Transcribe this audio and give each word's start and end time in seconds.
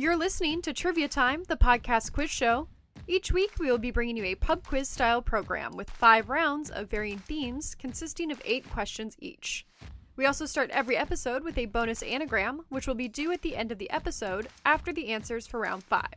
You're 0.00 0.16
listening 0.16 0.62
to 0.62 0.72
Trivia 0.72 1.08
Time, 1.08 1.42
the 1.48 1.56
podcast 1.56 2.12
quiz 2.12 2.30
show. 2.30 2.68
Each 3.08 3.32
week, 3.32 3.54
we 3.58 3.68
will 3.68 3.78
be 3.78 3.90
bringing 3.90 4.16
you 4.16 4.26
a 4.26 4.36
pub 4.36 4.64
quiz 4.64 4.88
style 4.88 5.20
program 5.20 5.76
with 5.76 5.90
five 5.90 6.28
rounds 6.28 6.70
of 6.70 6.88
varying 6.88 7.18
themes 7.18 7.74
consisting 7.74 8.30
of 8.30 8.40
eight 8.44 8.70
questions 8.70 9.16
each. 9.18 9.66
We 10.14 10.24
also 10.24 10.46
start 10.46 10.70
every 10.70 10.96
episode 10.96 11.42
with 11.42 11.58
a 11.58 11.66
bonus 11.66 12.04
anagram, 12.04 12.60
which 12.68 12.86
will 12.86 12.94
be 12.94 13.08
due 13.08 13.32
at 13.32 13.42
the 13.42 13.56
end 13.56 13.72
of 13.72 13.78
the 13.78 13.90
episode 13.90 14.46
after 14.64 14.92
the 14.92 15.08
answers 15.08 15.48
for 15.48 15.58
round 15.58 15.82
five. 15.82 16.14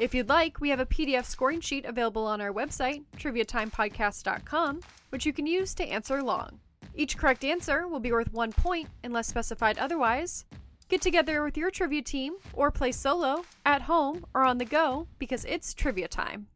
If 0.00 0.12
you'd 0.12 0.28
like, 0.28 0.60
we 0.60 0.70
have 0.70 0.80
a 0.80 0.84
PDF 0.84 1.26
scoring 1.26 1.60
sheet 1.60 1.84
available 1.84 2.26
on 2.26 2.40
our 2.40 2.52
website, 2.52 3.04
triviatimepodcast.com, 3.18 4.80
which 5.10 5.24
you 5.24 5.32
can 5.32 5.46
use 5.46 5.74
to 5.76 5.86
answer 5.86 6.18
along. 6.18 6.58
Each 6.92 7.16
correct 7.16 7.44
answer 7.44 7.86
will 7.86 8.00
be 8.00 8.10
worth 8.10 8.32
one 8.32 8.50
point 8.50 8.88
unless 9.04 9.28
specified 9.28 9.78
otherwise. 9.78 10.44
Get 10.88 11.02
together 11.02 11.42
with 11.42 11.56
your 11.56 11.72
trivia 11.72 12.02
team 12.02 12.34
or 12.52 12.70
play 12.70 12.92
solo, 12.92 13.44
at 13.64 13.82
home, 13.82 14.24
or 14.34 14.44
on 14.44 14.58
the 14.58 14.64
go 14.64 15.08
because 15.18 15.44
it's 15.44 15.74
trivia 15.74 16.06
time. 16.06 16.46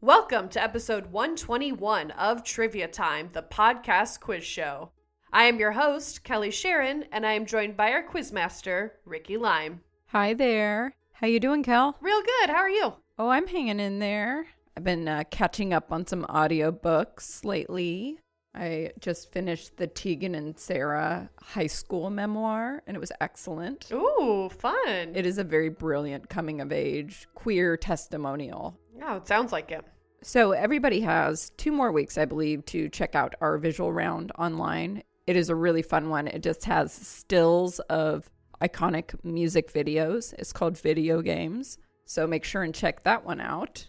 Welcome 0.00 0.48
to 0.50 0.62
episode 0.62 1.06
121 1.06 2.12
of 2.12 2.44
Trivia 2.44 2.86
Time, 2.86 3.30
the 3.32 3.42
podcast 3.42 4.20
quiz 4.20 4.44
show. 4.44 4.92
I 5.32 5.44
am 5.44 5.58
your 5.58 5.72
host, 5.72 6.22
Kelly 6.22 6.52
Sharon, 6.52 7.06
and 7.10 7.26
I 7.26 7.32
am 7.32 7.44
joined 7.44 7.76
by 7.76 7.90
our 7.90 8.06
quizmaster, 8.06 8.90
Ricky 9.04 9.36
Lime. 9.36 9.80
Hi 10.10 10.32
there. 10.32 10.94
How 11.14 11.26
you 11.26 11.40
doing, 11.40 11.64
Kel? 11.64 11.96
Real 12.00 12.22
good. 12.22 12.50
How 12.50 12.58
are 12.58 12.70
you? 12.70 12.94
Oh, 13.18 13.30
I'm 13.30 13.48
hanging 13.48 13.80
in 13.80 13.98
there. 13.98 14.46
I've 14.76 14.84
been 14.84 15.08
uh, 15.08 15.24
catching 15.28 15.74
up 15.74 15.90
on 15.90 16.06
some 16.06 16.24
audiobooks 16.26 17.44
lately. 17.44 18.20
I 18.56 18.92
just 18.98 19.30
finished 19.32 19.76
the 19.76 19.86
Tegan 19.86 20.34
and 20.34 20.58
Sara 20.58 21.28
high 21.42 21.66
school 21.66 22.08
memoir, 22.08 22.82
and 22.86 22.96
it 22.96 23.00
was 23.00 23.12
excellent. 23.20 23.90
Ooh, 23.92 24.48
fun. 24.48 25.12
It 25.14 25.26
is 25.26 25.38
a 25.38 25.44
very 25.44 25.68
brilliant 25.68 26.30
coming 26.30 26.60
of 26.60 26.72
age 26.72 27.28
queer 27.34 27.76
testimonial. 27.76 28.78
oh, 29.02 29.16
it 29.16 29.26
sounds 29.26 29.52
like 29.52 29.70
it. 29.70 29.84
So, 30.22 30.52
everybody 30.52 31.00
has 31.00 31.50
two 31.58 31.70
more 31.70 31.92
weeks, 31.92 32.16
I 32.16 32.24
believe, 32.24 32.64
to 32.66 32.88
check 32.88 33.14
out 33.14 33.34
our 33.40 33.58
visual 33.58 33.92
round 33.92 34.32
online. 34.38 35.02
It 35.26 35.36
is 35.36 35.50
a 35.50 35.54
really 35.54 35.82
fun 35.82 36.08
one. 36.08 36.26
It 36.26 36.42
just 36.42 36.64
has 36.64 36.92
stills 36.92 37.78
of 37.80 38.30
iconic 38.62 39.22
music 39.22 39.72
videos. 39.72 40.32
It's 40.38 40.52
called 40.52 40.78
Video 40.78 41.20
Games. 41.20 41.78
So, 42.06 42.26
make 42.26 42.44
sure 42.44 42.62
and 42.62 42.74
check 42.74 43.02
that 43.02 43.24
one 43.24 43.40
out. 43.40 43.88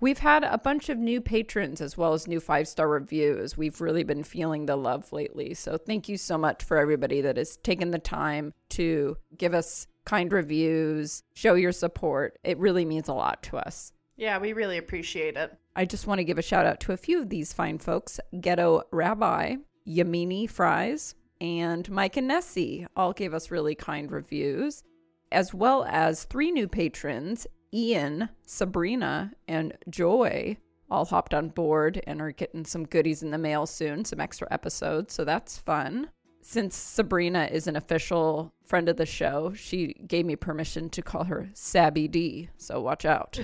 We've 0.00 0.18
had 0.18 0.44
a 0.44 0.58
bunch 0.58 0.88
of 0.88 0.98
new 0.98 1.20
patrons 1.20 1.80
as 1.80 1.96
well 1.96 2.12
as 2.12 2.28
new 2.28 2.38
five 2.38 2.68
star 2.68 2.88
reviews. 2.88 3.56
We've 3.56 3.80
really 3.80 4.04
been 4.04 4.22
feeling 4.22 4.66
the 4.66 4.76
love 4.76 5.12
lately. 5.12 5.54
So, 5.54 5.76
thank 5.76 6.08
you 6.08 6.16
so 6.16 6.38
much 6.38 6.62
for 6.62 6.76
everybody 6.76 7.20
that 7.20 7.36
has 7.36 7.56
taken 7.56 7.90
the 7.90 7.98
time 7.98 8.54
to 8.70 9.16
give 9.36 9.54
us 9.54 9.88
kind 10.04 10.32
reviews, 10.32 11.22
show 11.34 11.54
your 11.54 11.72
support. 11.72 12.38
It 12.44 12.58
really 12.58 12.84
means 12.84 13.08
a 13.08 13.14
lot 13.14 13.42
to 13.44 13.56
us. 13.56 13.92
Yeah, 14.16 14.38
we 14.38 14.52
really 14.52 14.78
appreciate 14.78 15.36
it. 15.36 15.52
I 15.76 15.84
just 15.84 16.06
want 16.06 16.18
to 16.18 16.24
give 16.24 16.38
a 16.38 16.42
shout 16.42 16.66
out 16.66 16.80
to 16.80 16.92
a 16.92 16.96
few 16.96 17.20
of 17.20 17.28
these 17.28 17.52
fine 17.52 17.78
folks 17.78 18.18
Ghetto 18.40 18.82
Rabbi, 18.90 19.56
Yamini 19.86 20.48
Fries, 20.48 21.14
and 21.40 21.88
Mike 21.90 22.16
and 22.16 22.28
Nessie 22.28 22.86
all 22.96 23.12
gave 23.12 23.34
us 23.34 23.50
really 23.50 23.74
kind 23.74 24.10
reviews, 24.10 24.82
as 25.30 25.52
well 25.52 25.84
as 25.88 26.24
three 26.24 26.50
new 26.50 26.66
patrons 26.68 27.46
Ian, 27.72 28.28
Sabrina, 28.46 29.32
and 29.46 29.76
Joy 29.88 30.56
all 30.90 31.04
hopped 31.04 31.34
on 31.34 31.50
board 31.50 32.00
and 32.06 32.20
are 32.20 32.32
getting 32.32 32.64
some 32.64 32.86
goodies 32.86 33.22
in 33.22 33.30
the 33.30 33.38
mail 33.38 33.66
soon, 33.66 34.04
some 34.04 34.20
extra 34.20 34.48
episodes, 34.50 35.14
so 35.14 35.24
that's 35.24 35.58
fun. 35.58 36.10
Since 36.40 36.76
Sabrina 36.76 37.48
is 37.50 37.66
an 37.66 37.76
official 37.76 38.54
friend 38.64 38.88
of 38.88 38.96
the 38.96 39.04
show, 39.04 39.52
she 39.54 39.94
gave 40.06 40.24
me 40.24 40.36
permission 40.36 40.88
to 40.90 41.02
call 41.02 41.24
her 41.24 41.50
Sabby 41.52 42.08
D, 42.08 42.48
so 42.56 42.80
watch 42.80 43.04
out. 43.04 43.38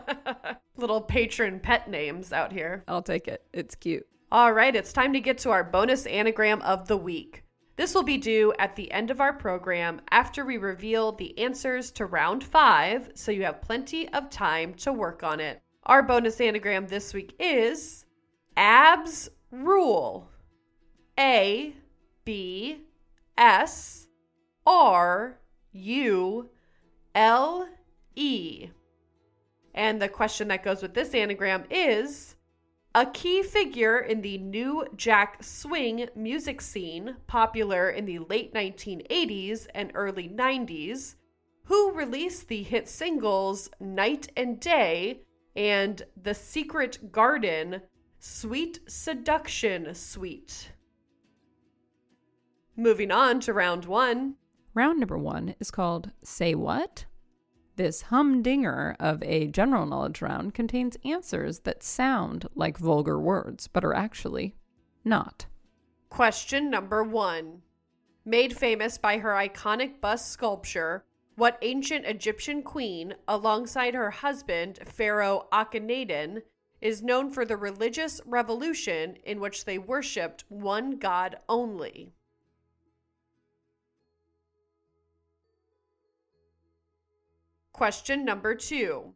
Little 0.76 1.00
patron 1.00 1.58
pet 1.58 1.90
names 1.90 2.32
out 2.32 2.52
here. 2.52 2.84
I'll 2.86 3.02
take 3.02 3.26
it. 3.26 3.42
It's 3.52 3.74
cute. 3.74 4.06
All 4.30 4.52
right, 4.52 4.76
it's 4.76 4.92
time 4.92 5.14
to 5.14 5.20
get 5.20 5.38
to 5.38 5.50
our 5.50 5.64
bonus 5.64 6.06
anagram 6.06 6.62
of 6.62 6.86
the 6.86 6.96
week. 6.96 7.42
This 7.78 7.94
will 7.94 8.02
be 8.02 8.18
due 8.18 8.52
at 8.58 8.74
the 8.74 8.90
end 8.90 9.08
of 9.08 9.20
our 9.20 9.32
program 9.32 10.00
after 10.10 10.44
we 10.44 10.58
reveal 10.58 11.12
the 11.12 11.38
answers 11.38 11.92
to 11.92 12.06
round 12.06 12.42
five, 12.42 13.12
so 13.14 13.30
you 13.30 13.44
have 13.44 13.62
plenty 13.62 14.08
of 14.08 14.30
time 14.30 14.74
to 14.78 14.92
work 14.92 15.22
on 15.22 15.38
it. 15.38 15.62
Our 15.84 16.02
bonus 16.02 16.40
anagram 16.40 16.88
this 16.88 17.14
week 17.14 17.36
is 17.38 18.04
ABS 18.56 19.30
rule. 19.52 20.28
A, 21.20 21.72
B, 22.24 22.80
S, 23.36 24.08
R, 24.66 25.38
U, 25.70 26.50
L, 27.14 27.68
E. 28.16 28.70
And 29.72 30.02
the 30.02 30.08
question 30.08 30.48
that 30.48 30.64
goes 30.64 30.82
with 30.82 30.94
this 30.94 31.14
anagram 31.14 31.62
is 31.70 32.34
a 32.94 33.06
key 33.06 33.42
figure 33.42 33.98
in 33.98 34.22
the 34.22 34.38
new 34.38 34.86
jack 34.96 35.42
swing 35.42 36.08
music 36.14 36.60
scene, 36.60 37.16
popular 37.26 37.90
in 37.90 38.06
the 38.06 38.18
late 38.18 38.54
1980s 38.54 39.66
and 39.74 39.90
early 39.94 40.28
90s, 40.28 41.16
who 41.64 41.92
released 41.92 42.48
the 42.48 42.62
hit 42.62 42.88
singles 42.88 43.68
Night 43.78 44.28
and 44.36 44.58
Day 44.58 45.20
and 45.54 46.02
The 46.20 46.34
Secret 46.34 47.12
Garden 47.12 47.82
Sweet 48.18 48.80
Seduction 48.88 49.94
Suite. 49.94 50.72
Moving 52.74 53.10
on 53.10 53.40
to 53.40 53.52
round 53.52 53.84
one. 53.84 54.36
Round 54.72 54.98
number 54.98 55.18
one 55.18 55.54
is 55.60 55.70
called 55.70 56.10
Say 56.22 56.54
What? 56.54 57.04
This 57.78 58.02
humdinger 58.02 58.96
of 58.98 59.22
a 59.22 59.46
general 59.46 59.86
knowledge 59.86 60.20
round 60.20 60.52
contains 60.52 60.96
answers 61.04 61.60
that 61.60 61.84
sound 61.84 62.48
like 62.56 62.76
vulgar 62.76 63.20
words, 63.20 63.68
but 63.68 63.84
are 63.84 63.94
actually 63.94 64.56
not. 65.04 65.46
Question 66.08 66.70
number 66.70 67.04
one. 67.04 67.62
Made 68.24 68.56
famous 68.56 68.98
by 68.98 69.18
her 69.18 69.30
iconic 69.30 70.00
bust 70.00 70.32
sculpture, 70.32 71.04
what 71.36 71.56
ancient 71.62 72.04
Egyptian 72.04 72.64
queen, 72.64 73.14
alongside 73.28 73.94
her 73.94 74.10
husband, 74.10 74.80
Pharaoh 74.84 75.46
Akhenaten, 75.52 76.42
is 76.80 77.00
known 77.00 77.30
for 77.30 77.44
the 77.44 77.56
religious 77.56 78.20
revolution 78.26 79.18
in 79.22 79.38
which 79.38 79.66
they 79.66 79.78
worshipped 79.78 80.42
one 80.48 80.98
god 80.98 81.36
only? 81.48 82.12
Question 87.78 88.24
number 88.24 88.56
two. 88.56 89.14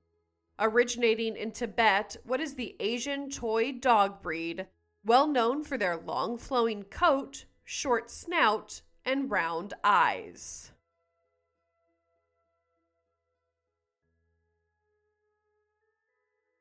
Originating 0.56 1.36
in 1.36 1.50
Tibet, 1.50 2.16
what 2.22 2.40
is 2.40 2.54
the 2.54 2.76
Asian 2.78 3.28
toy 3.28 3.72
dog 3.72 4.22
breed 4.22 4.68
well 5.04 5.26
known 5.26 5.64
for 5.64 5.76
their 5.76 5.96
long 5.96 6.38
flowing 6.38 6.84
coat, 6.84 7.46
short 7.64 8.08
snout, 8.08 8.82
and 9.04 9.28
round 9.28 9.74
eyes? 9.82 10.70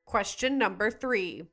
Question 0.03 0.57
number 0.57 0.89
three. 0.89 1.43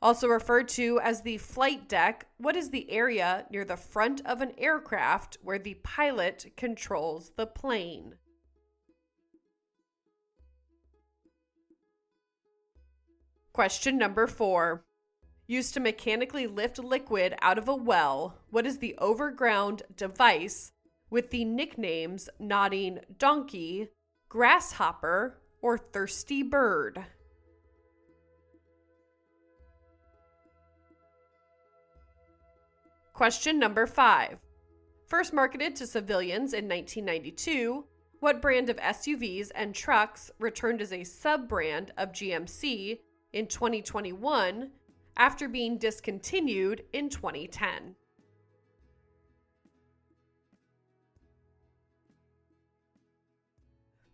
Also 0.00 0.28
referred 0.28 0.68
to 0.68 1.00
as 1.00 1.22
the 1.22 1.38
flight 1.38 1.88
deck, 1.88 2.28
what 2.38 2.54
is 2.54 2.70
the 2.70 2.88
area 2.92 3.44
near 3.50 3.64
the 3.64 3.76
front 3.76 4.24
of 4.24 4.40
an 4.40 4.52
aircraft 4.56 5.38
where 5.42 5.58
the 5.58 5.74
pilot 5.82 6.52
controls 6.56 7.32
the 7.36 7.46
plane? 7.48 8.14
Question 13.56 13.96
number 13.96 14.26
four. 14.26 14.84
Used 15.46 15.72
to 15.72 15.80
mechanically 15.80 16.46
lift 16.46 16.78
liquid 16.78 17.34
out 17.40 17.56
of 17.56 17.68
a 17.68 17.74
well, 17.74 18.36
what 18.50 18.66
is 18.66 18.76
the 18.76 18.94
overground 18.98 19.82
device 19.96 20.72
with 21.08 21.30
the 21.30 21.46
nicknames 21.46 22.28
Nodding 22.38 22.98
Donkey, 23.16 23.88
Grasshopper, 24.28 25.40
or 25.62 25.78
Thirsty 25.78 26.42
Bird? 26.42 27.06
Question 33.14 33.58
number 33.58 33.86
five. 33.86 34.36
First 35.06 35.32
marketed 35.32 35.74
to 35.76 35.86
civilians 35.86 36.52
in 36.52 36.68
1992, 36.68 37.86
what 38.20 38.42
brand 38.42 38.68
of 38.68 38.76
SUVs 38.76 39.50
and 39.54 39.74
trucks 39.74 40.30
returned 40.38 40.82
as 40.82 40.92
a 40.92 41.04
sub 41.04 41.48
brand 41.48 41.94
of 41.96 42.12
GMC 42.12 42.98
in 43.32 43.46
2021 43.46 44.70
after 45.16 45.48
being 45.48 45.78
discontinued 45.78 46.84
in 46.92 47.08
2010? 47.08 47.94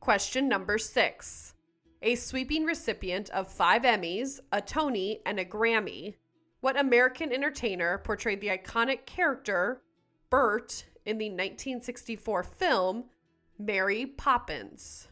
Question 0.01 0.49
number 0.49 0.79
six. 0.79 1.55
A 2.03 2.17
sweeping 2.17 2.65
recipient 2.65 3.31
of 3.31 3.47
five 3.47 3.83
Emmys, 3.83 4.41
a 4.51 4.61
Tony, 4.61 5.21
and 5.25 5.39
a 5.39 5.45
Grammy, 5.45 6.17
what 6.61 6.79
American 6.79 7.33
entertainer 7.33 7.99
portrayed 7.99 8.41
the 8.41 8.49
iconic 8.49 9.07
character 9.07 9.83
Bert 10.31 10.87
in 11.07 11.19
the 11.19 11.27
1964 11.27 12.43
film 12.43 13.05
Mary 13.59 14.07
Poppins? 14.07 15.09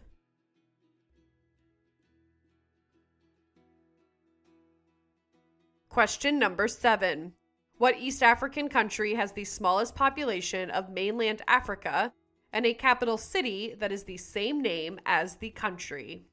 Question 5.90 6.38
number 6.38 6.68
seven. 6.68 7.32
What 7.78 7.98
East 7.98 8.22
African 8.22 8.68
country 8.68 9.14
has 9.14 9.32
the 9.32 9.44
smallest 9.44 9.96
population 9.96 10.70
of 10.70 10.88
mainland 10.88 11.42
Africa 11.48 12.12
and 12.52 12.64
a 12.64 12.74
capital 12.74 13.18
city 13.18 13.74
that 13.76 13.90
is 13.90 14.04
the 14.04 14.16
same 14.16 14.62
name 14.62 15.00
as 15.04 15.36
the 15.36 15.50
country? 15.50 16.26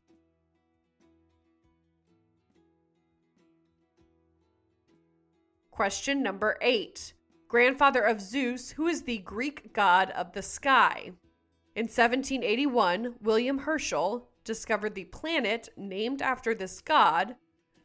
Question 5.71 6.21
number 6.21 6.59
eight. 6.61 7.15
Grandfather 7.47 8.03
of 8.03 8.21
Zeus, 8.21 8.71
who 8.71 8.85
is 8.85 9.03
the 9.03 9.17
Greek 9.17 9.73
god 9.73 10.11
of 10.11 10.33
the 10.33 10.43
sky? 10.43 11.13
In 11.75 11.85
1781, 11.85 13.15
William 13.21 13.57
Herschel 13.59 14.29
discovered 14.43 14.93
the 14.93 15.05
planet 15.05 15.69
named 15.75 16.21
after 16.21 16.53
this 16.53 16.79
god, 16.79 17.37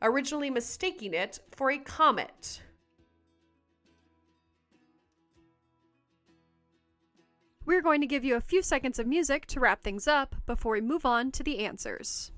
originally 0.03 0.51
mistaking 0.51 1.15
it 1.15 1.39
for 1.53 1.71
a 1.71 1.79
comet. 1.79 2.61
We're 7.65 7.81
going 7.81 8.01
to 8.01 8.09
give 8.09 8.25
you 8.25 8.35
a 8.35 8.41
few 8.41 8.61
seconds 8.61 8.99
of 8.99 9.07
music 9.07 9.47
to 9.47 9.61
wrap 9.61 9.83
things 9.83 10.09
up 10.09 10.35
before 10.47 10.73
we 10.73 10.81
move 10.81 11.07
on 11.07 11.31
to 11.31 11.45
the 11.45 11.61
answers. 11.61 12.33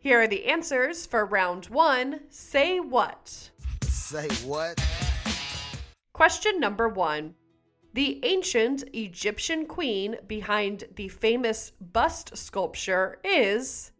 Here 0.00 0.20
are 0.20 0.26
the 0.26 0.46
answers 0.46 1.06
for 1.06 1.24
round 1.24 1.66
one 1.66 2.20
Say 2.30 2.80
what? 2.80 3.50
Say 4.10 4.26
what? 4.44 4.84
Question 6.12 6.58
number 6.58 6.88
one. 6.88 7.36
The 7.94 8.18
ancient 8.24 8.82
Egyptian 8.92 9.66
queen 9.66 10.16
behind 10.26 10.82
the 10.96 11.06
famous 11.06 11.70
bust 11.80 12.36
sculpture 12.36 13.20
is 13.22 13.92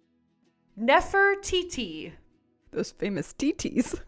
Nefertiti. 0.76 2.10
Those 2.72 2.90
famous 2.90 3.32
TTs. 3.32 4.00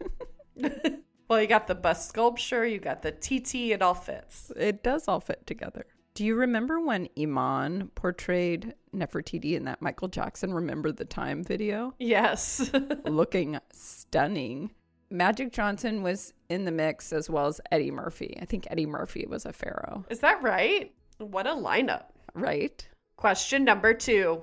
Well, 1.29 1.41
you 1.41 1.47
got 1.47 1.67
the 1.69 1.75
bust 1.77 2.09
sculpture, 2.11 2.67
you 2.67 2.79
got 2.79 3.01
the 3.01 3.13
TT, 3.13 3.71
it 3.71 3.81
all 3.81 3.95
fits. 3.95 4.53
it 4.55 4.83
does 4.83 5.09
all 5.09 5.21
fit 5.21 5.47
together. 5.47 5.87
Do 6.15 6.27
you 6.27 6.35
remember 6.35 6.79
when 6.79 7.09
Iman 7.19 7.91
portrayed 7.95 8.75
Nefertiti 8.95 9.55
in 9.55 9.65
that 9.65 9.81
Michael 9.81 10.09
Jackson 10.09 10.53
Remember 10.53 10.93
the 10.93 11.07
Time 11.07 11.43
video? 11.43 11.95
Yes. 11.99 12.71
Looking 13.07 13.59
stunning. 13.73 14.73
Magic 15.13 15.53
Johnson 15.53 16.03
was 16.03 16.33
in 16.49 16.65
the 16.65 16.71
mix 16.73 17.13
as 17.13 17.29
well 17.29 17.47
as 17.47 17.61
Eddie 17.71 17.91
Murphy. 17.91 18.37
I 18.41 18.45
think 18.47 18.67
Eddie 18.71 18.87
Murphy 18.87 19.27
was 19.29 19.45
a 19.45 19.53
pharaoh, 19.53 20.05
Is 20.09 20.21
that 20.21 20.43
right? 20.43 20.93
What 21.19 21.47
a 21.47 21.51
lineup. 21.51 22.05
right? 22.35 22.89
Question 23.17 23.63
number 23.65 23.93
two. 23.95 24.43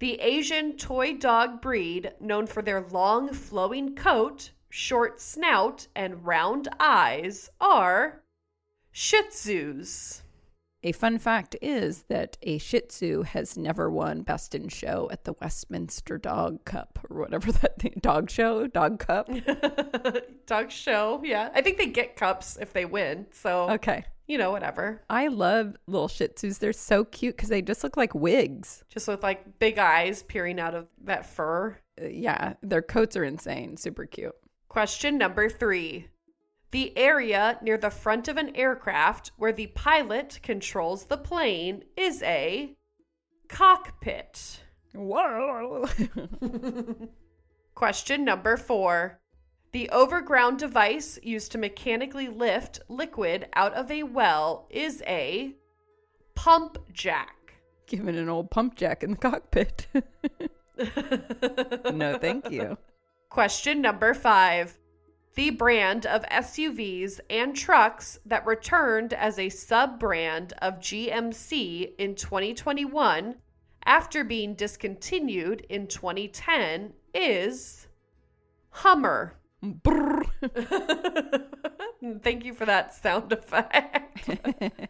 The 0.00 0.14
Asian 0.20 0.76
toy 0.76 1.14
dog 1.14 1.60
breed, 1.60 2.12
known 2.20 2.46
for 2.46 2.62
their 2.62 2.86
long 2.90 3.32
flowing 3.32 3.94
coat, 3.94 4.52
short 4.70 5.20
snout, 5.20 5.88
and 5.94 6.24
round 6.24 6.68
eyes, 6.80 7.50
are 7.60 8.22
Shih 8.92 9.22
Tzus. 9.30 10.22
A 10.84 10.92
fun 10.92 11.18
fact 11.18 11.56
is 11.60 12.04
that 12.04 12.38
a 12.42 12.58
Shih 12.58 12.80
Tzu 12.82 13.22
has 13.22 13.58
never 13.58 13.90
won 13.90 14.22
Best 14.22 14.54
in 14.54 14.68
Show 14.68 15.08
at 15.10 15.24
the 15.24 15.32
Westminster 15.40 16.18
Dog 16.18 16.64
Cup 16.64 17.00
or 17.10 17.18
whatever 17.18 17.50
that 17.60 17.80
thing, 17.80 17.94
dog 18.00 18.30
show, 18.30 18.66
dog 18.68 19.00
cup. 19.00 19.28
dog 20.46 20.70
show, 20.70 21.20
yeah. 21.24 21.50
I 21.54 21.62
think 21.62 21.78
they 21.78 21.86
get 21.86 22.14
cups 22.16 22.56
if 22.60 22.72
they 22.72 22.84
win. 22.84 23.26
So, 23.32 23.70
Okay. 23.70 24.04
you 24.28 24.38
know, 24.38 24.52
whatever. 24.52 25.02
I 25.10 25.26
love 25.28 25.76
little 25.88 26.06
Shih 26.08 26.28
Tzus. 26.28 26.58
They're 26.60 26.72
so 26.72 27.04
cute 27.04 27.36
because 27.36 27.48
they 27.48 27.60
just 27.62 27.82
look 27.82 27.96
like 27.96 28.14
wigs. 28.14 28.84
Just 28.88 29.08
with 29.08 29.22
like 29.22 29.58
big 29.58 29.78
eyes 29.78 30.22
peering 30.22 30.60
out 30.60 30.76
of 30.76 30.86
that 31.04 31.26
fur. 31.26 31.76
Uh, 32.00 32.06
yeah, 32.06 32.54
their 32.62 32.82
coats 32.82 33.16
are 33.16 33.24
insane. 33.24 33.76
Super 33.76 34.06
cute. 34.06 34.34
Question 34.68 35.18
number 35.18 35.48
three. 35.48 36.06
The 36.70 36.96
area 36.96 37.58
near 37.62 37.78
the 37.78 37.90
front 37.90 38.28
of 38.28 38.36
an 38.36 38.54
aircraft 38.54 39.32
where 39.36 39.52
the 39.52 39.68
pilot 39.68 40.38
controls 40.42 41.06
the 41.06 41.16
plane 41.16 41.84
is 41.96 42.22
a 42.22 42.76
cockpit. 43.48 44.60
Whoa. 44.94 45.86
Question 47.74 48.24
number 48.24 48.56
four. 48.56 49.20
The 49.72 49.90
overground 49.90 50.58
device 50.58 51.18
used 51.22 51.52
to 51.52 51.58
mechanically 51.58 52.28
lift 52.28 52.80
liquid 52.88 53.48
out 53.54 53.74
of 53.74 53.90
a 53.90 54.02
well 54.02 54.66
is 54.70 55.02
a 55.06 55.54
pump 56.34 56.78
jack. 56.92 57.54
Giving 57.86 58.16
an 58.16 58.28
old 58.28 58.50
pump 58.50 58.76
jack 58.76 59.02
in 59.02 59.10
the 59.12 59.16
cockpit. 59.16 59.86
no, 61.92 62.18
thank 62.18 62.50
you. 62.50 62.78
Question 63.28 63.82
number 63.82 64.14
five. 64.14 64.77
The 65.38 65.50
brand 65.50 66.04
of 66.04 66.24
SUVs 66.24 67.20
and 67.30 67.54
trucks 67.54 68.18
that 68.26 68.44
returned 68.44 69.12
as 69.12 69.38
a 69.38 69.48
sub 69.50 70.00
brand 70.00 70.52
of 70.60 70.80
GMC 70.80 71.94
in 71.96 72.16
2021 72.16 73.36
after 73.84 74.24
being 74.24 74.56
discontinued 74.56 75.64
in 75.68 75.86
2010 75.86 76.92
is 77.14 77.86
Hummer. 78.70 79.34
Thank 82.20 82.44
you 82.44 82.52
for 82.52 82.66
that 82.66 82.92
sound 82.94 83.30
effect. 83.30 84.28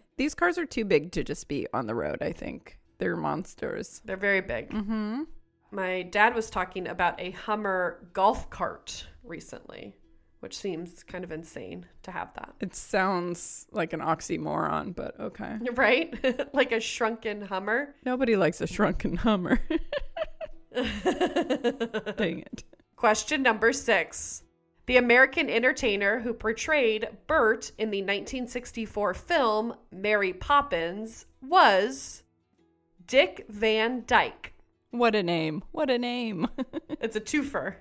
These 0.16 0.34
cars 0.34 0.56
are 0.56 0.64
too 0.64 0.86
big 0.86 1.12
to 1.12 1.22
just 1.22 1.46
be 1.48 1.66
on 1.74 1.86
the 1.86 1.94
road, 1.94 2.22
I 2.22 2.32
think. 2.32 2.78
They're 2.96 3.16
monsters. 3.16 4.00
They're 4.06 4.16
very 4.16 4.40
big. 4.40 4.70
Mm-hmm. 4.70 5.24
My 5.72 6.04
dad 6.04 6.34
was 6.34 6.48
talking 6.48 6.88
about 6.88 7.20
a 7.20 7.32
Hummer 7.32 8.08
golf 8.14 8.48
cart 8.48 9.06
recently, 9.22 9.94
which 10.40 10.56
seems 10.56 11.02
kind 11.02 11.24
of 11.24 11.32
insane 11.32 11.86
to 12.02 12.10
have 12.10 12.32
that. 12.34 12.54
It 12.60 12.74
sounds 12.74 13.66
like 13.72 13.92
an 13.92 14.00
oxymoron, 14.00 14.94
but 14.94 15.18
okay. 15.18 15.58
Right? 15.74 16.14
like 16.54 16.72
a 16.72 16.80
shrunken 16.80 17.42
Hummer. 17.42 17.94
Nobody 18.04 18.36
likes 18.36 18.60
a 18.60 18.66
shrunken 18.66 19.16
Hummer. 19.16 19.60
Dang 20.74 22.40
it. 22.40 22.64
Question 22.96 23.42
number 23.42 23.72
six. 23.72 24.42
The 24.86 24.96
American 24.96 25.50
entertainer 25.50 26.20
who 26.20 26.32
portrayed 26.32 27.08
Bert 27.26 27.72
in 27.78 27.90
the 27.90 28.00
1964 28.00 29.14
film 29.14 29.74
Mary 29.92 30.32
Poppins 30.32 31.26
was 31.42 32.22
Dick 33.06 33.44
Van 33.48 34.04
Dyke. 34.06 34.54
What 34.90 35.14
a 35.14 35.22
name. 35.22 35.62
What 35.72 35.90
a 35.90 35.98
name. 35.98 36.48
It's 37.00 37.16
a 37.16 37.20
twofer. 37.20 37.74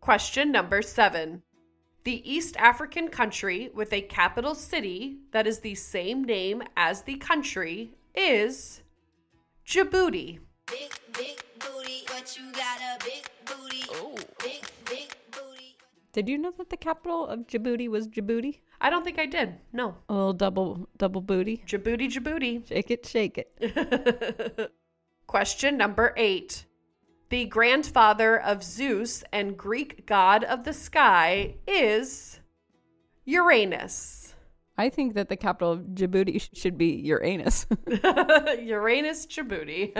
Question 0.00 0.52
number 0.52 0.80
seven. 0.82 1.42
The 2.04 2.30
East 2.30 2.56
African 2.56 3.08
country 3.08 3.70
with 3.74 3.92
a 3.92 4.00
capital 4.02 4.54
city 4.54 5.18
that 5.32 5.46
is 5.46 5.58
the 5.60 5.74
same 5.74 6.24
name 6.24 6.62
as 6.76 7.02
the 7.02 7.16
country 7.16 7.90
is 8.14 8.82
Djibouti. 9.66 10.38
Big, 10.66 10.94
big 11.12 11.42
booty, 11.58 12.04
but 12.06 12.38
you 12.38 12.50
got 12.52 12.78
a 12.80 13.04
big 13.04 13.28
booty. 13.44 13.84
Oh. 13.90 14.14
Big, 14.38 14.62
big 14.88 15.14
booty. 15.30 15.76
Did 16.12 16.28
you 16.28 16.38
know 16.38 16.52
that 16.56 16.70
the 16.70 16.76
capital 16.76 17.26
of 17.26 17.40
Djibouti 17.40 17.88
was 17.88 18.08
Djibouti? 18.08 18.60
I 18.80 18.90
don't 18.90 19.04
think 19.04 19.18
I 19.18 19.26
did. 19.26 19.56
No. 19.72 19.96
A 20.08 20.14
little 20.14 20.32
double 20.32 20.88
double 20.96 21.20
booty. 21.20 21.62
Djibouti, 21.66 22.10
Djibouti. 22.10 22.66
Shake 22.66 22.90
it, 22.90 23.04
shake 23.04 23.38
it. 23.38 24.72
Question 25.26 25.76
number 25.76 26.14
eight. 26.16 26.64
The 27.30 27.44
grandfather 27.44 28.40
of 28.40 28.62
Zeus 28.62 29.22
and 29.32 29.56
Greek 29.56 30.06
god 30.06 30.44
of 30.44 30.64
the 30.64 30.72
sky 30.72 31.56
is 31.66 32.40
Uranus. 33.26 34.34
I 34.78 34.88
think 34.88 35.12
that 35.14 35.28
the 35.28 35.36
capital 35.36 35.72
of 35.72 35.80
Djibouti 35.80 36.48
should 36.54 36.78
be 36.78 36.86
Uranus. 36.86 37.66
Uranus, 37.86 39.26
Djibouti. 39.26 39.92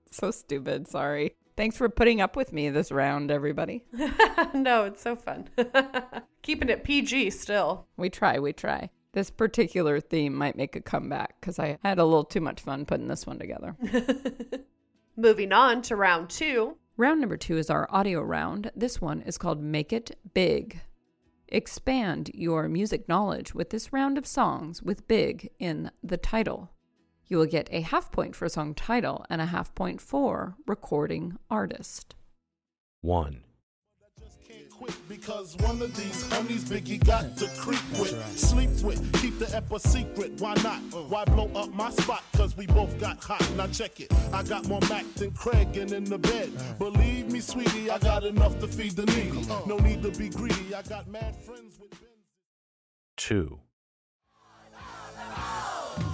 so 0.10 0.30
stupid. 0.30 0.88
Sorry. 0.88 1.34
Thanks 1.58 1.76
for 1.76 1.90
putting 1.90 2.22
up 2.22 2.36
with 2.36 2.54
me 2.54 2.70
this 2.70 2.90
round, 2.90 3.30
everybody. 3.30 3.84
no, 4.54 4.84
it's 4.84 5.02
so 5.02 5.16
fun. 5.16 5.50
Keeping 6.40 6.70
it 6.70 6.84
PG 6.84 7.30
still. 7.30 7.86
We 7.98 8.08
try, 8.08 8.38
we 8.38 8.54
try. 8.54 8.88
This 9.12 9.28
particular 9.28 10.00
theme 10.00 10.34
might 10.34 10.56
make 10.56 10.74
a 10.74 10.80
comeback 10.80 11.38
because 11.38 11.58
I 11.58 11.76
had 11.84 11.98
a 11.98 12.04
little 12.04 12.24
too 12.24 12.40
much 12.40 12.62
fun 12.62 12.86
putting 12.86 13.08
this 13.08 13.26
one 13.26 13.38
together. 13.38 13.76
Moving 15.16 15.52
on 15.52 15.82
to 15.82 15.96
round 15.96 16.30
two. 16.30 16.76
round 16.96 17.20
number 17.20 17.36
two 17.36 17.58
is 17.58 17.70
our 17.70 17.88
audio 17.90 18.20
round. 18.22 18.70
This 18.74 19.00
one 19.00 19.22
is 19.22 19.38
called 19.38 19.62
Make 19.62 19.92
It 19.92 20.18
Big. 20.34 20.80
Expand 21.48 22.30
your 22.32 22.68
music 22.68 23.08
knowledge 23.08 23.54
with 23.54 23.70
this 23.70 23.92
round 23.92 24.16
of 24.16 24.26
songs 24.26 24.82
with 24.82 25.08
big 25.08 25.50
in 25.58 25.90
the 26.02 26.16
title. 26.16 26.70
You 27.26 27.38
will 27.38 27.46
get 27.46 27.68
a 27.72 27.80
half 27.80 28.10
point 28.12 28.36
for 28.36 28.48
song 28.48 28.74
title 28.74 29.24
and 29.28 29.40
a 29.40 29.46
half 29.46 29.74
point 29.74 30.00
for 30.00 30.56
recording 30.66 31.36
artist. 31.50 32.14
1. 33.02 33.42
Can't 34.80 34.92
quit 34.92 35.08
because 35.08 35.56
one 35.58 35.82
of 35.82 35.94
these 35.96 36.24
homies 36.28 36.64
Biggie 36.64 37.04
got 37.04 37.36
to 37.38 37.48
creep 37.58 37.80
with, 37.98 38.38
sleep 38.38 38.70
with, 38.82 39.12
keep 39.20 39.38
the 39.38 39.54
ep 39.54 39.70
a 39.72 39.80
secret. 39.80 40.32
Why 40.40 40.54
not? 40.62 40.80
Why 41.08 41.24
blow 41.24 41.50
up 41.54 41.72
my 41.72 41.90
spot? 41.90 42.22
Cause 42.34 42.56
we 42.56 42.66
both 42.66 42.98
got 42.98 43.22
hot. 43.22 43.44
Now 43.56 43.66
check 43.66 44.00
it. 44.00 44.12
I 44.32 44.42
got 44.42 44.66
more 44.68 44.80
Mac 44.88 45.04
than 45.14 45.32
Craig 45.32 45.76
and 45.76 45.92
in 45.92 46.04
the 46.04 46.18
bed. 46.18 46.50
Believe 46.78 47.30
me, 47.30 47.40
sweetie, 47.40 47.90
I 47.90 47.98
got 47.98 48.24
enough 48.24 48.58
to 48.60 48.68
feed 48.68 48.92
the 48.92 49.06
needy. 49.06 49.46
No 49.66 49.76
need 49.78 50.02
to 50.02 50.10
be 50.10 50.28
greedy. 50.28 50.74
I 50.74 50.82
got 50.82 51.08
mad 51.08 51.36
friends 51.44 51.78
with 51.78 51.90
Benz. 51.90 52.04
2. 53.16 53.58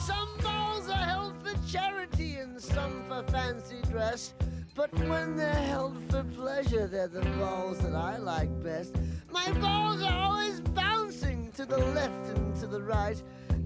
Some 0.00 0.28
balls 0.42 0.88
are 0.88 0.92
held 0.92 1.34
for 1.42 1.54
charity 1.68 2.36
and 2.36 2.60
some 2.60 3.04
for 3.08 3.22
fancy 3.30 3.80
dress. 3.90 4.34
But 4.76 4.92
when 5.08 5.36
they're 5.36 5.54
held 5.54 5.96
for 6.10 6.22
pleasure, 6.22 6.86
they're 6.86 7.08
the 7.08 7.22
balls 7.38 7.78
that 7.78 7.94
I 7.94 8.18
like 8.18 8.50
best. 8.62 8.94
My 9.32 9.50
balls 9.52 10.02
are 10.02 10.12
always 10.12 10.60
bouncing 10.60 11.50
to 11.52 11.64
the 11.64 11.78
left 11.78 12.28
and 12.36 12.54
to 12.56 12.66
the 12.66 12.82
right. 12.82 13.20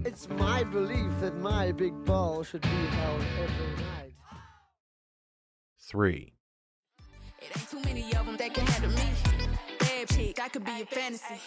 It's 0.04 0.28
my 0.28 0.62
belief 0.62 1.10
that 1.20 1.36
my 1.36 1.72
big 1.72 2.04
ball 2.04 2.44
should 2.44 2.62
be 2.62 2.68
held 2.68 3.24
every 3.42 3.84
night. 3.84 4.12
3. 5.80 6.32
It 7.42 7.58
ain't 7.58 7.70
too 7.70 7.80
many 7.80 8.14
of 8.14 8.26
them 8.26 8.36
that 8.36 8.54
can 8.54 8.64
handle 8.66 8.92
me. 8.92 9.10
Bad 9.80 10.08
chick, 10.10 10.38
I 10.40 10.48
could 10.48 10.64
be 10.64 10.76
your 10.78 10.86
fantasy. 10.86 11.40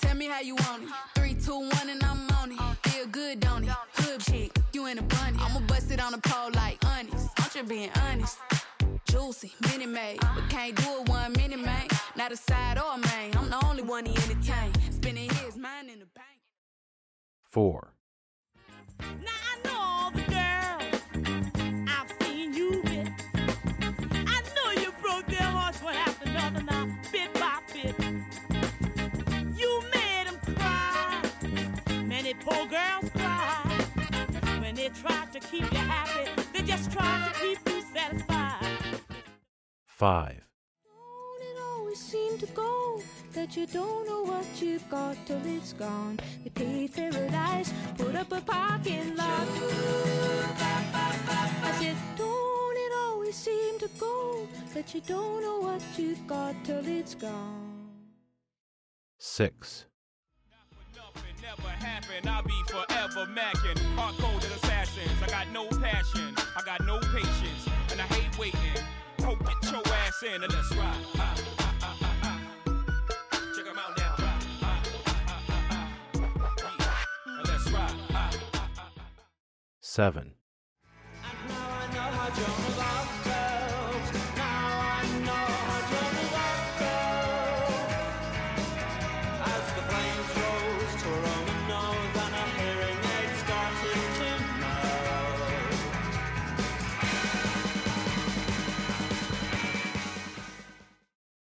Tell 0.00 0.16
me 0.16 0.26
how 0.26 0.40
you 0.40 0.54
want 0.54 0.84
it. 0.84 0.88
Three, 1.14 1.34
two, 1.34 1.58
one, 1.58 1.90
and 1.90 2.02
I'm 2.02 2.26
on 2.30 2.52
it. 2.52 2.88
Feel 2.88 3.06
good, 3.08 3.40
don't 3.40 3.64
it? 3.64 3.70
Hood 3.92 4.20
chick, 4.22 4.58
you 4.72 4.86
in 4.86 4.96
a 4.96 5.02
bunny. 5.02 5.36
I'ma 5.38 5.60
bust 5.66 5.90
it 5.90 6.00
on 6.02 6.12
the 6.12 6.18
pole 6.18 6.50
like 6.54 6.78
honest. 6.86 7.37
I'm 7.48 7.54
just 7.54 7.68
being 7.68 7.90
honest. 8.02 8.38
Juicy, 9.10 9.54
mini 9.62 9.86
made, 9.86 10.20
but 10.20 10.50
can't 10.50 10.76
do 10.76 11.00
it 11.00 11.08
one 11.08 11.32
minute, 11.32 11.58
man. 11.58 11.86
Not 12.14 12.30
a 12.30 12.36
side 12.36 12.76
or 12.76 12.92
a 12.92 12.98
main. 12.98 13.34
I'm 13.38 13.48
the 13.48 13.64
only 13.64 13.82
one 13.82 14.04
he 14.04 14.14
entertain. 14.14 14.70
Spinning 14.90 15.30
his 15.30 15.56
mind 15.56 15.88
in 15.88 16.00
the 16.00 16.06
bank. 16.14 16.42
4. 17.44 17.94
Now 19.00 19.30
I 19.30 19.58
know 19.64 19.80
all 19.80 20.10
the 20.10 20.20
girls 20.28 21.88
I've 21.88 22.12
seen 22.22 22.52
you 22.52 22.82
with. 22.84 23.08
I 24.26 24.42
know 24.54 24.82
you 24.82 24.92
broke 25.00 25.26
their 25.28 25.40
hearts 25.40 25.80
one 25.82 25.94
after 25.94 26.28
another 26.28 26.62
now, 26.64 26.86
bit 27.10 27.32
by 27.32 27.60
bit. 27.72 27.98
You 29.58 29.82
made 29.94 30.26
them 30.26 30.38
cry. 30.54 31.22
Many 32.02 32.34
poor 32.34 32.66
girls 32.66 33.10
cry. 33.16 33.86
When 34.60 34.74
they 34.74 34.90
try 34.90 35.24
to 35.32 35.40
keep 35.40 35.72
you 35.72 35.78
happy, 35.78 36.37
5. 39.98 40.48
Don't 40.84 41.42
it 41.42 41.56
always 41.60 41.98
seem 41.98 42.38
to 42.38 42.46
go 42.46 43.02
that 43.32 43.56
you 43.56 43.66
don't 43.66 44.06
know 44.06 44.22
what 44.22 44.46
you've 44.62 44.88
got 44.88 45.16
till 45.26 45.40
it's 45.44 45.72
gone? 45.72 46.20
They 46.44 46.50
paid 46.50 46.94
paradise, 46.94 47.72
put 47.96 48.14
up 48.14 48.30
a 48.30 48.40
parking 48.40 49.16
lot. 49.16 49.48
I 51.64 51.72
said, 51.80 51.96
don't 52.16 52.76
it 52.76 52.92
always 52.96 53.34
seem 53.34 53.78
to 53.80 53.88
go 53.98 54.46
that 54.72 54.94
you 54.94 55.00
don't 55.00 55.42
know 55.42 55.58
what 55.58 55.82
you've 55.96 56.24
got 56.28 56.54
till 56.64 56.86
it's 56.86 57.16
gone? 57.16 57.88
6. 59.18 59.86
Nothing. 64.98 65.06
I'll 65.06 65.06
be 65.06 65.06
forever 65.06 65.06
macking. 65.06 65.06
Hard 65.06 65.06
coded 65.06 65.06
assassins. 65.06 65.18
I 65.18 65.26
got 65.26 65.48
no 65.52 65.68
passion. 65.68 66.34
I 66.56 66.62
got 66.62 66.84
no 66.86 66.98
patience. 67.00 67.68
And 67.90 68.00
I 68.00 68.04
hate 68.04 68.38
waiting. 68.38 68.84
Hope 69.20 69.38
get 69.46 69.72
your 69.72 69.94
ass 69.94 70.22
in 70.22 70.42
and 70.42 70.52
let's 70.52 70.74
ride. 70.76 71.06
Ah, 71.16 71.34
ah, 71.58 71.74
ah, 71.82 71.96
ah, 72.02 72.16
ah. 72.22 72.40
Check 73.56 73.66
'em 73.66 73.78
out 73.78 73.96
now. 73.98 74.14
Ah, 74.18 74.40
ah, 74.62 74.82
ah, 74.82 75.28
ah, 75.28 75.42
ah, 75.48 75.64
ah. 75.70 75.88
Yeah. 76.14 76.32
And 77.26 77.48
let's 77.48 77.70
ride. 77.70 78.00
Ah, 78.10 78.30
ah, 78.54 78.70
ah, 78.78 78.92
ah. 78.98 79.24
7. 79.80 80.34
As 81.24 82.67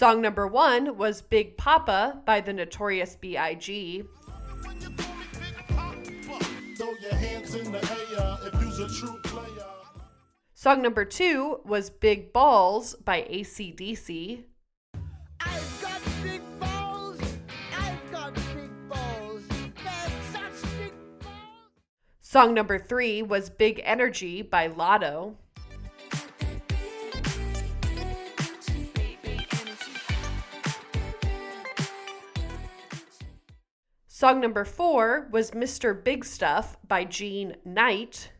Song 0.00 0.22
number 0.22 0.46
one 0.46 0.96
was 0.96 1.20
Big 1.20 1.58
Poppa 1.58 2.22
by 2.24 2.40
the 2.40 2.54
Notorious 2.54 3.16
B.I.G. 3.16 4.02
When 4.64 4.80
you 4.80 4.88
call 4.96 5.14
me 5.14 5.26
Big 5.34 5.76
Poppa, 5.76 6.44
throw 6.74 6.94
your 7.02 7.14
hands 7.16 7.54
in 7.54 7.70
the 7.70 7.84
air 8.16 8.38
if 8.46 8.62
you's 8.62 8.78
a 8.78 8.88
true 8.98 9.20
player. 9.24 9.66
Song 10.54 10.80
number 10.80 11.04
two 11.04 11.60
was 11.66 11.90
Big 11.90 12.32
Balls 12.32 12.94
by 12.94 13.24
ACDC. 13.30 14.44
I've 15.40 15.82
got 15.82 16.00
big 16.22 16.40
balls. 16.58 17.20
I've 17.78 18.10
got 18.10 18.34
big 18.54 18.70
balls. 18.88 19.42
Big 19.50 20.94
balls. 21.20 21.34
Song 22.20 22.54
number 22.54 22.78
three 22.78 23.20
was 23.20 23.50
Big 23.50 23.82
Energy 23.84 24.40
by 24.40 24.66
Latto. 24.66 25.34
Song 34.20 34.38
number 34.38 34.66
four 34.66 35.28
was 35.30 35.52
Mr. 35.52 36.04
Big 36.04 36.26
Stuff 36.26 36.76
by 36.86 37.04
Jean 37.04 37.56
Knight. 37.64 38.30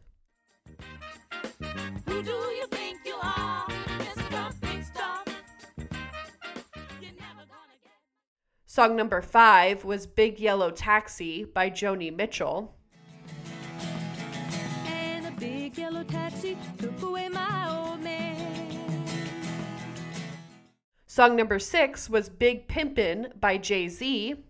Who 2.04 2.22
do 2.22 2.32
you 2.32 2.66
think 2.70 2.98
you 3.06 3.14
are, 3.22 3.66
Mr. 3.66 4.60
Big 4.60 4.84
Stuff? 4.84 5.24
You're 5.78 7.12
never 7.18 7.46
gonna 7.48 7.78
get. 7.82 7.96
Song 8.66 8.94
number 8.94 9.22
five 9.22 9.82
was 9.86 10.06
Big 10.06 10.38
Yellow 10.38 10.70
Taxi 10.70 11.44
by 11.44 11.70
Joni 11.70 12.14
Mitchell. 12.14 12.76
And 14.84 15.28
a 15.28 15.30
big 15.30 15.78
yellow 15.78 16.04
taxi 16.04 16.58
took 16.76 17.00
away 17.00 17.30
my 17.30 17.74
old 17.74 18.02
man. 18.02 19.06
Song 21.06 21.36
number 21.36 21.58
six 21.58 22.10
was 22.10 22.28
Big 22.28 22.68
Pimpin' 22.68 23.40
by 23.40 23.56
Jay 23.56 23.88
Z. 23.88 24.44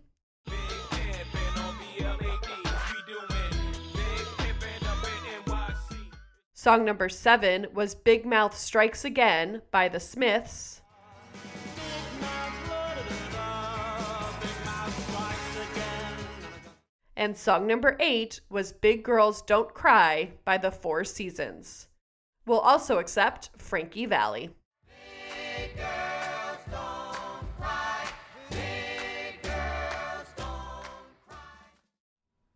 Song 6.63 6.85
number 6.85 7.09
seven 7.09 7.65
was 7.73 7.95
Big 7.95 8.23
Mouth 8.23 8.55
Strikes 8.55 9.03
Again 9.03 9.63
by 9.71 9.89
the 9.89 9.99
Smiths. 9.99 10.83
And 17.17 17.35
song 17.35 17.65
number 17.65 17.97
eight 17.99 18.41
was 18.47 18.73
Big 18.73 19.03
Girls 19.03 19.41
Don't 19.41 19.73
Cry 19.73 20.33
by 20.45 20.59
the 20.59 20.69
Four 20.69 21.03
Seasons. 21.03 21.87
We'll 22.45 22.59
also 22.59 22.99
accept 22.99 23.49
Frankie 23.57 24.05
Valli. 24.05 24.51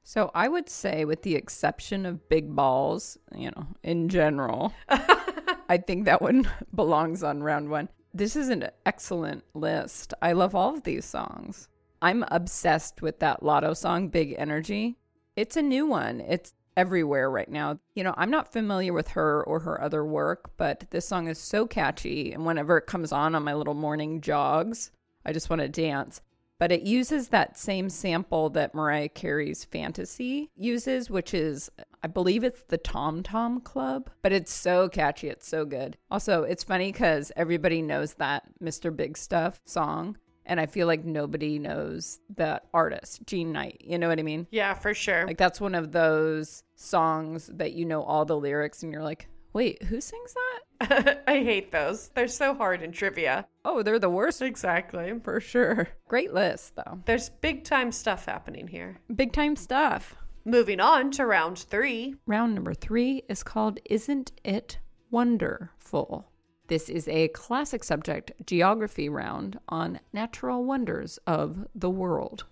So 0.08 0.30
I 0.36 0.48
would 0.48 0.70
say, 0.70 1.04
with 1.04 1.24
the 1.24 1.36
exception 1.36 2.06
of 2.06 2.30
big 2.30 2.56
balls, 2.56 3.18
you 3.36 3.50
know, 3.50 3.66
in 3.82 4.08
general, 4.08 4.72
I 4.88 5.78
think 5.78 6.06
that 6.06 6.22
one 6.22 6.48
belongs 6.76 7.24
on 7.24 7.42
round 7.42 7.70
one. 7.70 7.90
This 8.14 8.36
is 8.36 8.50
an 8.50 8.70
excellent 8.86 9.44
list. 9.56 10.14
I 10.22 10.34
love 10.34 10.54
all 10.54 10.76
of 10.76 10.84
these 10.84 11.06
songs. 11.06 11.70
I'm 12.04 12.24
obsessed 12.28 13.02
with 13.02 13.20
that 13.20 13.42
Latto 13.42 13.76
song, 13.76 14.10
Big 14.10 14.36
Energy. 14.38 14.96
It's 15.36 15.58
a 15.58 15.64
new 15.64 15.88
one. 15.88 16.22
It's 16.22 16.54
everywhere 16.78 17.32
right 17.32 17.50
now. 17.50 17.80
You 17.96 18.04
know, 18.04 18.14
I'm 18.16 18.30
not 18.30 18.54
familiar 18.54 18.94
with 18.94 19.08
her 19.10 19.44
or 19.46 19.62
her 19.62 19.82
other 19.82 20.06
work, 20.06 20.52
but 20.56 20.86
this 20.92 21.08
song 21.08 21.28
is 21.28 21.40
so 21.40 21.66
catchy. 21.66 22.32
And 22.32 22.46
whenever 22.46 22.78
it 22.78 22.86
comes 22.86 23.12
on 23.12 23.34
on 23.34 23.44
my 23.44 23.56
little 23.56 23.74
morning 23.74 24.22
jogs, 24.22 24.92
I 25.26 25.34
just 25.34 25.50
want 25.50 25.64
to 25.64 25.68
dance. 25.68 26.22
But 26.58 26.72
it 26.72 26.84
uses 26.84 27.30
that 27.30 27.58
same 27.58 27.90
sample 27.90 28.50
that 28.52 28.74
Mariah 28.74 29.10
Carey's 29.10 29.66
Fantasy 29.66 30.52
uses, 30.56 31.10
which 31.10 31.34
is, 31.34 31.70
I 32.02 32.08
believe 32.08 32.44
it's 32.44 32.64
the 32.70 32.78
Tom 32.78 33.24
Tom 33.24 33.60
Club, 33.60 34.10
but 34.22 34.32
it's 34.32 34.54
so 34.54 34.88
catchy. 34.88 35.28
It's 35.28 35.48
so 35.48 35.66
good. 35.66 35.98
Also, 36.10 36.44
it's 36.44 36.64
funny 36.64 36.92
because 36.92 37.32
everybody 37.36 37.82
knows 37.82 38.14
that 38.16 38.44
Mr. 38.64 38.96
Big 38.96 39.18
Stuff 39.18 39.60
song. 39.66 40.18
And 40.48 40.60
I 40.60 40.68
feel 40.68 40.86
like 40.86 41.04
nobody 41.04 41.58
knows 41.58 42.20
that 42.38 42.68
artist, 42.72 43.26
Jean 43.26 43.52
Knight. 43.52 43.82
You 43.84 43.98
know 43.98 44.08
what 44.08 44.20
I 44.20 44.24
mean? 44.24 44.46
Yeah, 44.52 44.76
for 44.76 44.94
sure. 44.94 45.26
Like 45.26 45.40
that's 45.40 45.60
one 45.60 45.74
of 45.74 45.92
those 45.92 46.64
songs 46.76 47.50
that 47.54 47.74
you 47.74 47.84
know 47.84 48.04
all 48.04 48.26
the 48.26 48.38
lyrics 48.38 48.84
and 48.84 48.94
you're 48.94 49.02
like, 49.02 49.28
wait, 49.54 49.82
who 49.84 50.00
sings 50.00 50.34
that? 50.34 50.60
I 50.82 51.41
hate 51.44 51.72
those. 51.72 52.10
They're 52.10 52.27
so 52.27 52.53
hard 52.53 52.82
in 52.82 52.91
trivia. 52.91 53.48
Oh, 53.63 53.82
they're 53.84 54.00
the 54.00 54.10
worst 54.10 54.41
Exactly. 54.41 55.13
for 55.24 55.39
sure. 55.39 55.89
Great 56.08 56.34
list 56.34 56.75
though. 56.75 57.00
There's 57.05 57.29
big 57.29 57.63
time 57.63 57.91
stuff 57.91 58.25
happening 58.25 58.67
here. 58.67 59.00
Big 59.13 59.32
time 59.34 59.55
stuff. 59.55 60.15
Moving 60.44 60.79
on 60.79 61.12
to 61.12 61.25
round 61.25 61.58
three. 61.58 62.15
Round 62.27 62.53
number 62.53 62.74
three 62.74 63.24
is 63.27 63.41
called 63.44 63.79
Isn't 63.86 64.32
It 64.44 64.77
Wonderful? 65.10 66.27
This 66.67 66.89
is 66.89 67.08
a 67.08 67.27
classic 67.29 67.84
subject 67.84 68.32
geography 68.46 69.08
round 69.10 69.60
on 69.70 70.00
natural 70.13 70.63
wonders 70.65 71.20
of 71.27 71.65
the 71.75 71.89
world. 71.89 72.46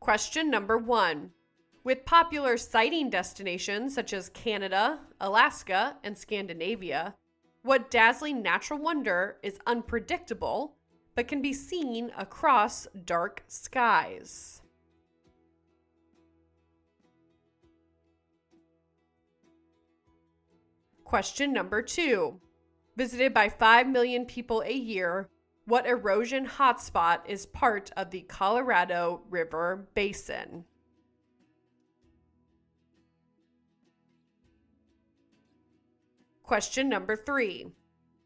Question 0.00 0.50
number 0.50 0.76
one. 0.78 1.30
With 1.82 2.04
popular 2.06 2.56
sighting 2.56 3.10
destinations 3.10 3.94
such 3.94 4.12
as 4.14 4.28
Canada, 4.30 5.00
Alaska, 5.20 5.96
and 6.02 6.16
Scandinavia, 6.16 7.14
what 7.64 7.90
dazzling 7.90 8.42
natural 8.42 8.78
wonder 8.78 9.38
is 9.42 9.58
unpredictable 9.66 10.76
but 11.14 11.26
can 11.26 11.40
be 11.40 11.52
seen 11.52 12.12
across 12.16 12.86
dark 13.06 13.42
skies? 13.48 14.60
Question 21.04 21.54
number 21.54 21.80
two. 21.80 22.38
Visited 22.96 23.32
by 23.32 23.48
5 23.48 23.88
million 23.88 24.26
people 24.26 24.62
a 24.66 24.72
year, 24.72 25.30
what 25.64 25.86
erosion 25.86 26.46
hotspot 26.46 27.20
is 27.26 27.46
part 27.46 27.90
of 27.96 28.10
the 28.10 28.22
Colorado 28.22 29.22
River 29.30 29.88
Basin? 29.94 30.64
Question 36.44 36.90
number 36.90 37.16
three. 37.16 37.72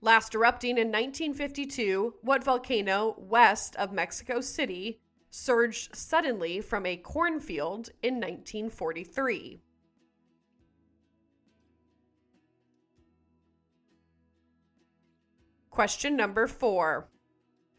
Last 0.01 0.35
erupting 0.35 0.77
in 0.77 0.89
1952, 0.89 2.15
what 2.23 2.43
volcano 2.43 3.15
west 3.17 3.77
of 3.77 3.93
Mexico 3.93 4.41
City 4.41 5.01
surged 5.31 5.95
suddenly 5.95 6.61
from 6.61 6.85
a 6.85 6.97
cornfield 6.97 7.91
in 8.03 8.15
1943? 8.15 9.61
Question 15.71 16.17
number 16.17 16.49
four. 16.49 17.09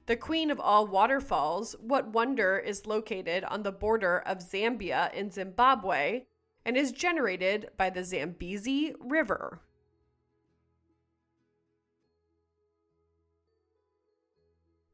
The 0.05 0.15
queen 0.15 0.51
of 0.51 0.60
all 0.62 0.88
waterfalls, 0.88 1.75
what 1.81 2.13
wonder 2.13 2.58
is 2.58 2.88
located 2.88 3.43
on 3.43 3.63
the 3.63 3.74
border 3.74 4.19
of 4.19 4.38
Zambia 4.38 5.10
and 5.13 5.34
Zimbabwe 5.34 6.27
and 6.66 6.77
is 6.77 6.94
generated 6.94 7.72
by 7.75 7.90
the 7.90 8.05
Zambezi 8.05 8.96
River? 9.01 9.61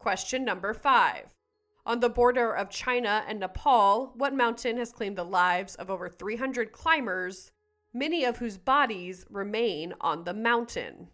Question 0.06 0.46
number 0.46 0.76
five. 0.76 1.34
On 1.84 2.00
the 2.00 2.10
border 2.10 2.56
of 2.56 2.70
China 2.70 3.26
and 3.28 3.40
Nepal, 3.40 4.14
what 4.16 4.36
mountain 4.36 4.78
has 4.78 4.92
claimed 4.92 5.18
the 5.18 5.24
lives 5.24 5.74
of 5.74 5.90
over 5.90 6.10
300 6.10 6.72
climbers, 6.72 7.52
many 7.92 8.24
of 8.24 8.38
whose 8.38 8.60
bodies 8.60 9.26
remain 9.32 9.96
on 10.00 10.24
the 10.24 10.34
mountain? 10.36 11.08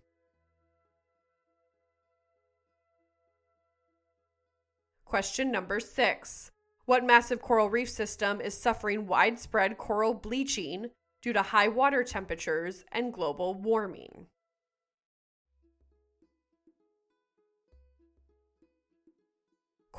Question 5.06 5.54
number 5.54 5.80
six. 5.80 6.52
What 6.84 7.06
massive 7.06 7.42
coral 7.42 7.70
reef 7.70 7.90
system 7.90 8.42
is 8.42 8.58
suffering 8.58 9.08
widespread 9.08 9.78
coral 9.78 10.14
bleaching 10.14 10.90
due 11.22 11.32
to 11.32 11.42
high 11.42 11.70
water 11.70 12.04
temperatures 12.04 12.84
and 12.92 13.14
global 13.14 13.54
warming? 13.54 14.28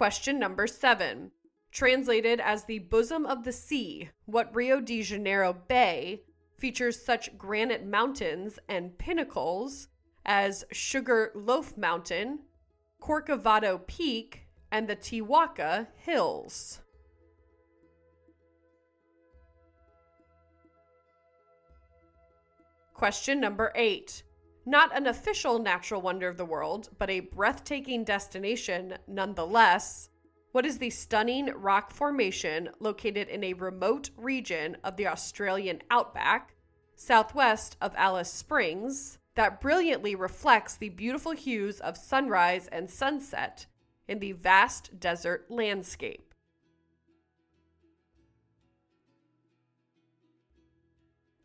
Question 0.03 0.41
number 0.41 0.67
seven. 0.67 1.31
Translated 1.71 2.41
as 2.41 2.65
the 2.65 2.81
bosom 2.81 3.25
of 3.25 3.45
the 3.45 3.53
sea, 3.53 4.11
what 4.25 4.53
Rio 4.53 4.81
de 4.81 5.01
Janeiro 5.01 5.53
Bay 5.53 6.25
features 6.59 7.01
such 7.01 7.39
granite 7.39 7.87
mountains 7.87 8.59
and 8.69 8.99
pinnacles 8.99 9.87
as 10.27 10.65
Sugar 10.73 11.31
Loaf 11.37 11.77
Mountain, 11.77 12.41
Corcovado 13.01 13.87
Peak, 13.87 14.49
and 14.73 14.89
the 14.89 14.97
Tiwaka 14.97 15.87
Hills? 15.95 16.81
Question 22.93 23.39
number 23.39 23.71
eight. 23.77 24.25
Not 24.65 24.97
an 24.97 25.09
official 25.09 25.59
natural 25.59 26.01
wonder 26.01 26.29
of 26.29 26.37
the 26.37 26.45
world, 26.45 26.91
but 26.97 27.11
a 27.11 27.21
breathtaking 27.21 28.05
destination 28.05 28.99
nonetheless. 29.09 30.09
What 30.53 30.65
is 30.65 30.79
the 30.79 30.91
stunning 30.91 31.47
rock 31.47 31.91
formation 31.91 32.69
located 32.79 33.29
in 33.29 33.43
a 33.43 33.55
remote 33.55 34.11
region 34.17 34.77
of 34.85 34.97
the 34.97 35.09
Australian 35.09 35.83
outback, 35.91 36.55
southwest 36.95 37.77
of 37.81 37.93
Alice 37.97 38.33
Springs, 38.33 39.19
that 39.35 39.61
brilliantly 39.61 40.15
reflects 40.15 40.77
the 40.77 40.91
beautiful 40.91 41.33
hues 41.33 41.81
of 41.81 41.97
sunrise 41.97 42.69
and 42.69 42.89
sunset 42.89 43.67
in 44.07 44.21
the 44.21 44.33
vast 44.33 45.01
desert 45.01 45.47
landscape? 45.51 46.32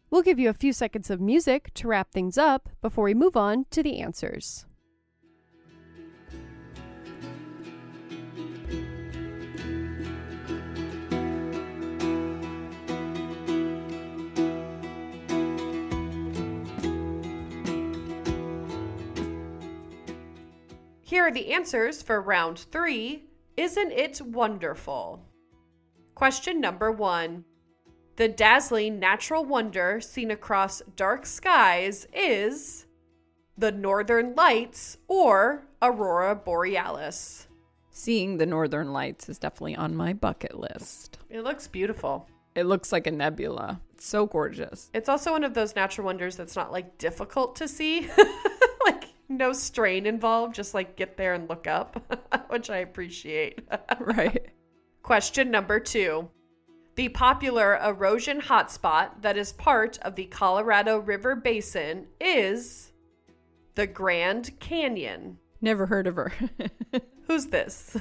We'll 0.09 0.21
give 0.21 0.39
you 0.39 0.49
a 0.49 0.53
few 0.53 0.71
seconds 0.71 1.09
of 1.09 1.19
music 1.19 1.73
to 1.75 1.87
wrap 1.87 2.11
things 2.11 2.37
up 2.37 2.69
before 2.81 3.03
we 3.03 3.13
move 3.13 3.35
on 3.35 3.65
to 3.71 3.83
the 3.83 3.99
answers. 3.99 4.65
Here 21.01 21.25
are 21.25 21.31
the 21.31 21.53
answers 21.53 22.01
for 22.01 22.21
round 22.21 22.59
three. 22.59 23.23
Isn't 23.55 23.91
it 23.91 24.21
wonderful? 24.21 25.25
Question 26.15 26.61
number 26.61 26.91
one. 26.91 27.43
The 28.17 28.27
dazzling 28.27 28.99
natural 28.99 29.45
wonder 29.45 30.01
seen 30.01 30.31
across 30.31 30.81
dark 30.95 31.27
skies 31.27 32.07
is 32.11 32.87
the 33.55 33.71
Northern 33.71 34.33
Lights 34.33 34.97
or 35.07 35.67
Aurora 35.83 36.33
Borealis. 36.33 37.47
Seeing 37.91 38.37
the 38.37 38.47
northern 38.47 38.91
lights 38.91 39.29
is 39.29 39.37
definitely 39.37 39.75
on 39.75 39.95
my 39.95 40.13
bucket 40.13 40.59
list. 40.59 41.19
It 41.29 41.43
looks 41.43 41.67
beautiful. 41.67 42.27
It 42.55 42.63
looks 42.65 42.91
like 42.91 43.05
a 43.05 43.11
nebula. 43.11 43.81
It's 43.93 44.07
so 44.07 44.25
gorgeous. 44.25 44.89
It's 44.95 45.09
also 45.09 45.31
one 45.31 45.43
of 45.43 45.53
those 45.53 45.75
natural 45.75 46.05
wonders 46.05 46.35
that's 46.35 46.55
not 46.55 46.71
like 46.71 46.97
difficult 46.97 47.55
to 47.57 47.67
see. 47.67 48.09
like 48.85 49.09
no 49.29 49.53
strain 49.53 50.07
involved, 50.07 50.55
just 50.55 50.73
like 50.73 50.95
get 50.95 51.17
there 51.17 51.35
and 51.35 51.47
look 51.47 51.67
up, 51.67 52.01
which 52.49 52.71
I 52.71 52.77
appreciate. 52.77 53.61
right. 53.99 54.47
Question 55.03 55.51
number 55.51 55.79
2. 55.79 56.27
The 56.97 57.09
popular 57.09 57.77
erosion 57.77 58.41
hotspot 58.41 59.21
that 59.21 59.37
is 59.37 59.53
part 59.53 59.99
of 59.99 60.15
the 60.15 60.25
Colorado 60.25 60.97
River 60.97 61.35
Basin 61.35 62.07
is 62.19 62.91
the 63.75 63.85
Grand 63.85 64.59
Canyon. 64.59 65.37
Never 65.61 65.85
heard 65.85 66.07
of 66.07 66.15
her. 66.15 66.33
Who's 67.27 67.45
this? 67.45 67.95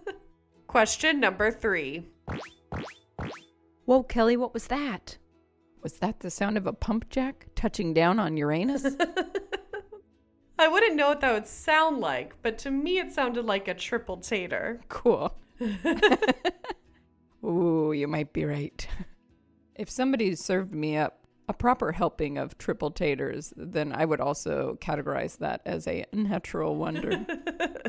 Question 0.66 1.18
number 1.18 1.50
3. 1.50 2.06
Whoa, 3.86 4.02
Kelly, 4.02 4.36
what 4.36 4.52
was 4.52 4.66
that? 4.66 5.16
Was 5.82 5.94
that 5.94 6.20
the 6.20 6.30
sound 6.30 6.58
of 6.58 6.66
a 6.66 6.74
pump 6.74 7.08
jack 7.08 7.46
touching 7.54 7.94
down 7.94 8.18
on 8.18 8.36
Uranus? 8.36 8.84
I 10.58 10.68
wouldn't 10.68 10.96
know 10.96 11.08
what 11.08 11.22
that 11.22 11.32
would 11.32 11.46
sound 11.46 12.00
like, 12.00 12.34
but 12.42 12.58
to 12.58 12.70
me 12.70 12.98
it 12.98 13.14
sounded 13.14 13.46
like 13.46 13.66
a 13.66 13.72
triple 13.72 14.18
tater. 14.18 14.82
cool. 14.90 15.38
Ooh, 17.46 17.92
you 17.92 18.08
might 18.08 18.32
be 18.32 18.44
right. 18.44 18.86
If 19.78 19.90
somebody 19.90 20.34
served 20.36 20.72
me 20.72 20.96
up 20.96 21.26
a 21.50 21.52
proper 21.52 21.92
helping 21.92 22.38
of 22.38 22.56
triple 22.56 22.90
taters, 22.90 23.52
then 23.58 23.92
I 23.92 24.06
would 24.06 24.22
also 24.22 24.78
categorize 24.80 25.36
that 25.38 25.60
as 25.66 25.86
a 25.86 26.06
natural 26.14 26.76
wonder. 26.76 27.26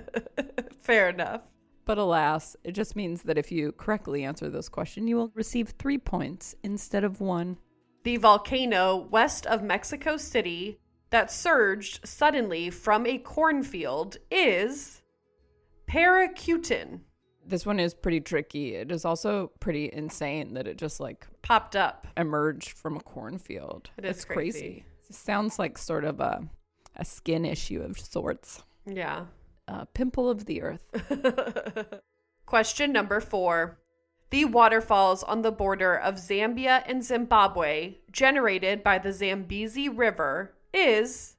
Fair 0.82 1.08
enough. 1.08 1.48
but 1.86 1.98
alas, 1.98 2.58
it 2.66 2.74
just 2.74 2.98
means 2.98 3.24
that 3.24 3.38
if 3.38 3.50
you 3.50 3.72
correctly 3.72 4.26
answer 4.26 4.50
this 4.50 4.68
question, 4.68 5.08
you 5.08 5.16
will 5.16 5.32
receive 5.34 5.70
three 5.80 5.98
points 5.98 6.56
instead 6.62 7.06
of 7.06 7.22
one. 7.22 7.58
The 8.04 8.18
volcano 8.18 9.08
west 9.10 9.46
of 9.46 9.64
Mexico 9.64 10.18
City 10.18 10.82
that 11.10 11.32
surged 11.32 12.06
suddenly 12.06 12.70
from 12.70 13.06
a 13.06 13.18
cornfield 13.18 14.18
is 14.30 15.02
Paricutin. 15.90 17.00
This 17.48 17.66
one 17.66 17.80
is 17.80 17.94
pretty 17.94 18.20
tricky. 18.20 18.76
It 18.76 18.92
is 18.92 19.06
also 19.06 19.52
pretty 19.62 19.90
insane 19.92 20.54
that 20.56 20.68
it 20.68 20.78
just 20.78 21.00
like 21.00 21.26
Popped 21.44 21.76
up. 21.78 22.06
emerged 22.18 22.72
from 22.78 22.98
a 22.98 23.00
cornfield. 23.00 23.90
It 23.98 24.04
is 24.06 24.18
it's 24.18 24.26
crazy. 24.26 24.84
It 25.10 25.16
sounds 25.16 25.58
like 25.58 25.78
sort 25.78 26.04
of 26.04 26.20
a 26.20 26.42
a 26.98 27.06
skin 27.06 27.46
issue 27.46 27.82
of 27.82 27.98
sorts. 28.00 28.64
Yeah. 28.86 29.26
A 29.68 29.86
pimple 29.86 30.30
of 30.30 30.46
the 30.46 30.62
earth. 30.62 30.84
Question 32.46 32.92
number 32.92 33.20
four. 33.20 33.80
The 34.30 34.46
waterfalls 34.46 35.24
on 35.24 35.42
the 35.42 35.52
border 35.52 35.96
of 35.98 36.16
Zambia 36.16 36.84
and 36.86 37.02
Zimbabwe, 37.04 37.96
generated 38.12 38.84
by 38.84 38.98
the 38.98 39.14
Zambezi 39.14 39.88
River, 39.88 40.54
is 40.74 41.38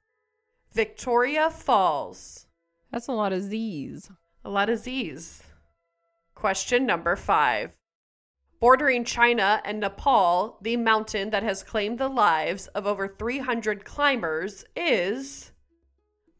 Victoria 0.72 1.50
Falls. 1.50 2.46
That's 2.90 3.08
a 3.08 3.12
lot 3.12 3.32
of 3.34 3.42
Z's. 3.42 4.10
A 4.44 4.48
lot 4.50 4.70
of 4.70 4.78
Z's. 4.78 5.42
Question 6.38 6.86
number 6.86 7.16
five. 7.16 7.72
Bordering 8.60 9.04
China 9.04 9.60
and 9.64 9.80
Nepal, 9.80 10.56
the 10.62 10.76
mountain 10.76 11.30
that 11.30 11.42
has 11.42 11.64
claimed 11.64 11.98
the 11.98 12.06
lives 12.06 12.68
of 12.68 12.86
over 12.86 13.08
300 13.08 13.84
climbers 13.84 14.64
is 14.76 15.50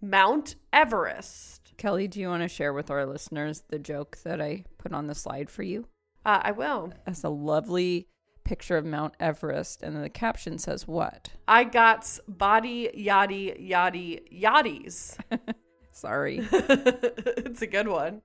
Mount 0.00 0.54
Everest. 0.72 1.72
Kelly, 1.78 2.06
do 2.06 2.20
you 2.20 2.28
want 2.28 2.44
to 2.44 2.48
share 2.48 2.72
with 2.72 2.92
our 2.92 3.06
listeners 3.06 3.64
the 3.70 3.80
joke 3.80 4.18
that 4.22 4.40
I 4.40 4.62
put 4.78 4.92
on 4.92 5.08
the 5.08 5.16
slide 5.16 5.50
for 5.50 5.64
you? 5.64 5.88
Uh, 6.24 6.42
I 6.44 6.52
will. 6.52 6.92
That's 7.04 7.24
a 7.24 7.28
lovely 7.28 8.06
picture 8.44 8.76
of 8.76 8.84
Mount 8.84 9.14
Everest, 9.18 9.82
and 9.82 9.96
then 9.96 10.02
the 10.02 10.08
caption 10.08 10.58
says 10.58 10.86
what? 10.86 11.30
I 11.48 11.64
got 11.64 12.20
body 12.28 12.88
yaddy 12.96 13.68
yaddy 13.68 14.32
yaddies. 14.32 15.16
Sorry. 15.90 16.38
it's 16.52 17.62
a 17.62 17.66
good 17.66 17.88
one. 17.88 18.22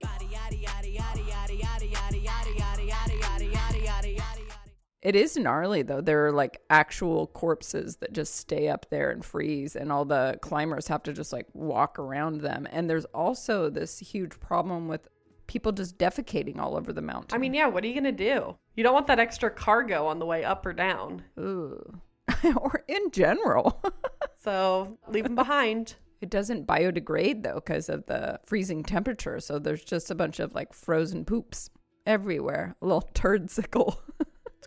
It 5.03 5.15
is 5.17 5.37
gnarly 5.37 5.81
though. 5.81 6.01
There 6.01 6.25
are 6.25 6.31
like 6.31 6.61
actual 6.69 7.27
corpses 7.27 7.97
that 7.97 8.13
just 8.13 8.35
stay 8.37 8.69
up 8.69 8.87
there 8.89 9.11
and 9.11 9.23
freeze, 9.23 9.75
and 9.75 9.91
all 9.91 10.05
the 10.05 10.39
climbers 10.41 10.87
have 10.87 11.03
to 11.03 11.13
just 11.13 11.33
like 11.33 11.47
walk 11.53 11.99
around 11.99 12.41
them. 12.41 12.67
And 12.71 12.89
there's 12.89 13.05
also 13.05 13.69
this 13.69 13.99
huge 13.99 14.39
problem 14.39 14.87
with 14.87 15.09
people 15.47 15.73
just 15.73 15.97
defecating 15.97 16.57
all 16.57 16.77
over 16.77 16.93
the 16.93 17.01
mountain. 17.01 17.35
I 17.35 17.37
mean, 17.37 17.53
yeah, 17.53 17.67
what 17.67 17.83
are 17.83 17.87
you 17.87 17.93
going 17.93 18.05
to 18.05 18.11
do? 18.11 18.55
You 18.75 18.83
don't 18.83 18.93
want 18.93 19.07
that 19.07 19.19
extra 19.19 19.51
cargo 19.51 20.07
on 20.07 20.19
the 20.19 20.25
way 20.25 20.45
up 20.45 20.65
or 20.65 20.71
down. 20.73 21.23
Ooh. 21.37 21.99
or 22.55 22.83
in 22.87 23.11
general. 23.11 23.83
So 24.43 24.97
leave 25.07 25.23
them 25.23 25.35
behind. 25.35 25.95
It 26.19 26.29
doesn't 26.29 26.67
biodegrade 26.67 27.43
though 27.43 27.55
because 27.55 27.87
of 27.87 28.05
the 28.07 28.41
freezing 28.45 28.83
temperature. 28.83 29.39
So 29.39 29.57
there's 29.57 29.85
just 29.85 30.11
a 30.11 30.15
bunch 30.15 30.41
of 30.41 30.53
like 30.53 30.73
frozen 30.73 31.23
poops 31.23 31.69
everywhere. 32.05 32.75
A 32.81 32.85
little 32.85 33.01
turd 33.13 33.49
sickle. 33.49 34.01
It's 34.19 34.22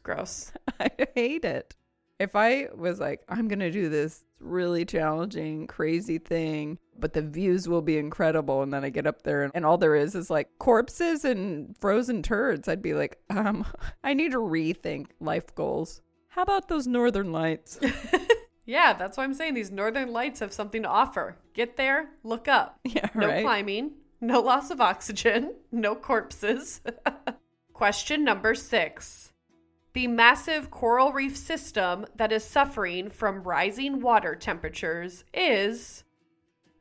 gross. 0.07 0.53
I 0.81 0.88
hate 1.14 1.45
it. 1.45 1.75
If 2.19 2.35
I 2.35 2.69
was 2.75 2.99
like, 2.99 3.21
I'm 3.29 3.49
going 3.49 3.59
to 3.59 3.71
do 3.71 3.90
this 3.90 4.25
really 4.40 4.87
challenging, 4.87 5.66
crazy 5.66 6.16
thing, 6.19 6.79
but 6.99 7.12
the 7.12 7.21
views 7.21 7.69
will 7.69 7.83
be 7.83 7.99
incredible. 7.99 8.62
And 8.62 8.73
then 8.73 8.85
I 8.85 8.88
get 8.88 9.07
up 9.07 9.23
there 9.23 9.42
and, 9.42 9.53
and 9.55 9.66
all 9.66 9.77
there 9.77 9.97
is 9.97 10.14
is 10.14 10.31
like 10.31 10.49
corpses 10.59 11.27
and 11.27 11.77
frozen 11.79 12.23
turds. 12.23 12.69
I'd 12.69 12.81
be 12.81 12.95
like, 12.95 13.19
um, 13.29 13.66
I 14.05 14.14
need 14.14 14.33
to 14.33 14.38
rethink 14.38 15.09
life 15.21 15.55
goals. 15.55 16.01
How 16.29 16.42
about 16.42 16.69
those 16.69 16.87
northern 16.87 17.33
lights? 17.33 17.79
Yeah, 18.66 18.95
that's 18.95 19.16
why 19.16 19.23
I'm 19.23 19.33
saying 19.33 19.55
these 19.55 19.71
northern 19.71 20.12
lights 20.12 20.40
have 20.40 20.53
something 20.53 20.83
to 20.83 20.88
offer. 20.88 21.37
Get 21.55 21.77
there, 21.77 22.11
look 22.25 22.49
up. 22.49 22.81
Yeah, 22.85 23.09
no 23.14 23.29
right. 23.29 23.45
climbing, 23.45 23.92
no 24.21 24.40
loss 24.40 24.71
of 24.71 24.81
oxygen, 24.81 25.55
no 25.71 25.95
corpses. 25.95 26.81
Question 27.73 28.25
number 28.25 28.57
six. 28.57 29.33
The 29.97 30.09
massive 30.09 30.71
coral 30.71 31.11
reef 31.11 31.35
system 31.39 32.05
that 32.17 32.31
is 32.31 32.45
suffering 32.45 33.09
from 33.09 33.43
rising 33.43 34.01
water 34.01 34.35
temperatures 34.35 35.25
is 35.33 36.05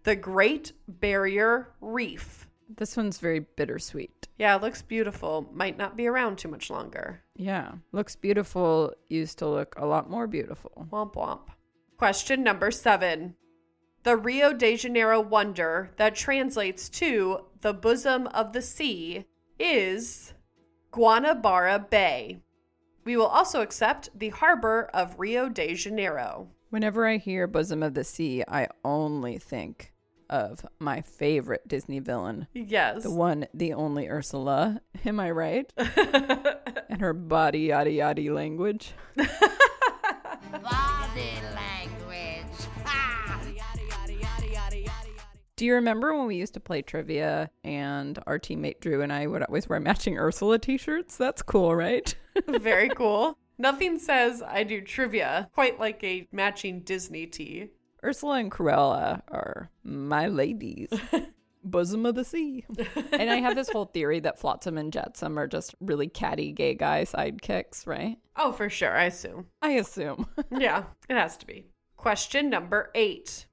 the 0.03 0.17
Great 0.17 0.73
Barrier 0.89 1.69
Reef. 1.79 2.45
This 2.67 2.97
one's 2.97 3.19
very 3.19 3.39
bittersweet. 3.39 4.27
Yeah, 4.37 4.57
it 4.57 4.61
looks 4.61 4.81
beautiful. 4.81 5.49
Might 5.53 5.77
not 5.77 5.95
be 5.95 6.07
around 6.07 6.39
too 6.39 6.49
much 6.49 6.69
longer. 6.69 7.23
Yeah. 7.37 7.75
Looks 7.93 8.17
beautiful. 8.17 8.93
Used 9.07 9.37
to 9.37 9.47
look 9.47 9.75
a 9.77 9.85
lot 9.85 10.09
more 10.09 10.27
beautiful. 10.27 10.85
Womp 10.91 11.13
womp. 11.13 11.47
Question 11.95 12.43
number 12.43 12.69
seven. 12.69 13.35
The 14.03 14.17
Rio 14.17 14.51
de 14.51 14.75
Janeiro 14.75 15.21
wonder 15.21 15.91
that 15.95 16.15
translates 16.15 16.89
to 16.89 17.45
the 17.61 17.73
bosom 17.73 18.27
of 18.27 18.51
the 18.51 18.61
sea 18.61 19.23
is 19.57 20.33
Guanabara 20.91 21.89
Bay. 21.89 22.41
We 23.05 23.15
will 23.17 23.27
also 23.27 23.61
accept 23.61 24.09
the 24.17 24.29
harbor 24.29 24.89
of 24.91 25.19
Rio 25.19 25.47
de 25.47 25.75
Janeiro. 25.75 26.49
Whenever 26.71 27.05
I 27.05 27.17
hear 27.17 27.45
Bosom 27.45 27.83
of 27.83 27.93
the 27.93 28.03
Sea, 28.03 28.43
I 28.47 28.67
only 28.83 29.37
think 29.37 29.93
of 30.27 30.65
my 30.79 31.01
favorite 31.01 31.67
Disney 31.67 31.99
villain. 31.99 32.47
Yes. 32.53 33.03
The 33.03 33.11
one, 33.11 33.45
the 33.53 33.73
only 33.73 34.09
Ursula. 34.09 34.81
Am 35.05 35.19
I 35.19 35.29
right? 35.29 35.71
and 35.77 36.99
her 36.99 37.13
body 37.13 37.59
yada 37.59 37.91
yada 37.91 38.33
language. 38.33 38.93
Body 39.15 39.29
language. 41.53 42.67
Ha! 42.85 43.39
Do 45.55 45.65
you 45.65 45.75
remember 45.75 46.17
when 46.17 46.25
we 46.25 46.37
used 46.37 46.55
to 46.55 46.59
play 46.59 46.81
trivia 46.81 47.51
and 47.63 48.17
our 48.25 48.39
teammate 48.39 48.79
Drew 48.79 49.03
and 49.03 49.13
I 49.13 49.27
would 49.27 49.43
always 49.43 49.69
wear 49.69 49.79
matching 49.79 50.17
Ursula 50.17 50.57
t 50.57 50.77
shirts? 50.77 51.17
That's 51.17 51.43
cool, 51.43 51.75
right? 51.75 52.15
Very 52.47 52.89
cool. 52.89 53.37
Nothing 53.57 53.99
says 53.99 54.43
I 54.45 54.63
do 54.63 54.81
trivia 54.81 55.49
quite 55.53 55.79
like 55.79 56.03
a 56.03 56.27
matching 56.31 56.81
Disney 56.81 57.25
tee. 57.25 57.69
Ursula 58.03 58.39
and 58.39 58.51
Cruella 58.51 59.21
are 59.29 59.69
my 59.83 60.27
ladies. 60.27 60.89
Bosom 61.63 62.05
of 62.05 62.13
the 62.13 62.23
sea. 62.23 62.63
and 63.11 63.29
I 63.31 63.37
have 63.37 63.55
this 63.55 63.69
whole 63.69 63.85
theory 63.85 64.19
that 64.19 64.39
Flotsam 64.39 64.77
and 64.77 64.93
Jetsam 64.93 65.39
are 65.39 65.47
just 65.47 65.73
really 65.79 66.07
catty 66.07 66.51
gay 66.51 66.75
guy 66.75 67.05
sidekicks, 67.05 67.87
right? 67.87 68.17
Oh, 68.35 68.51
for 68.51 68.69
sure, 68.69 68.95
I 68.95 69.05
assume. 69.05 69.47
I 69.63 69.71
assume. 69.71 70.27
yeah, 70.51 70.83
it 71.09 71.15
has 71.15 71.37
to 71.37 71.47
be. 71.47 71.65
Question 71.97 72.51
number 72.51 72.91
eight. 72.93 73.47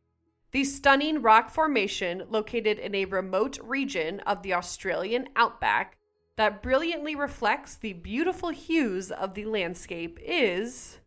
The 0.51 0.65
stunning 0.65 1.23
rock 1.23 1.49
formation 1.49 2.25
located 2.29 2.79
in 2.79 2.95
a 2.95 3.07
remote 3.07 3.59
region 3.63 4.21
of 4.21 4.43
the 4.43 4.53
Australian 4.53 5.29
outback 5.35 5.97
that 6.43 6.61
brilliantly 6.61 7.15
reflects 7.15 7.77
the 7.77 7.93
beautiful 7.93 8.49
hues 8.49 9.13
of 9.13 9.35
the 9.35 9.45
landscape 9.45 10.19
is 10.21 10.99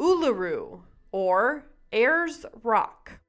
Uluru 0.00 0.80
or 1.12 1.64
Ayers 1.92 2.44
Rock. 2.64 3.20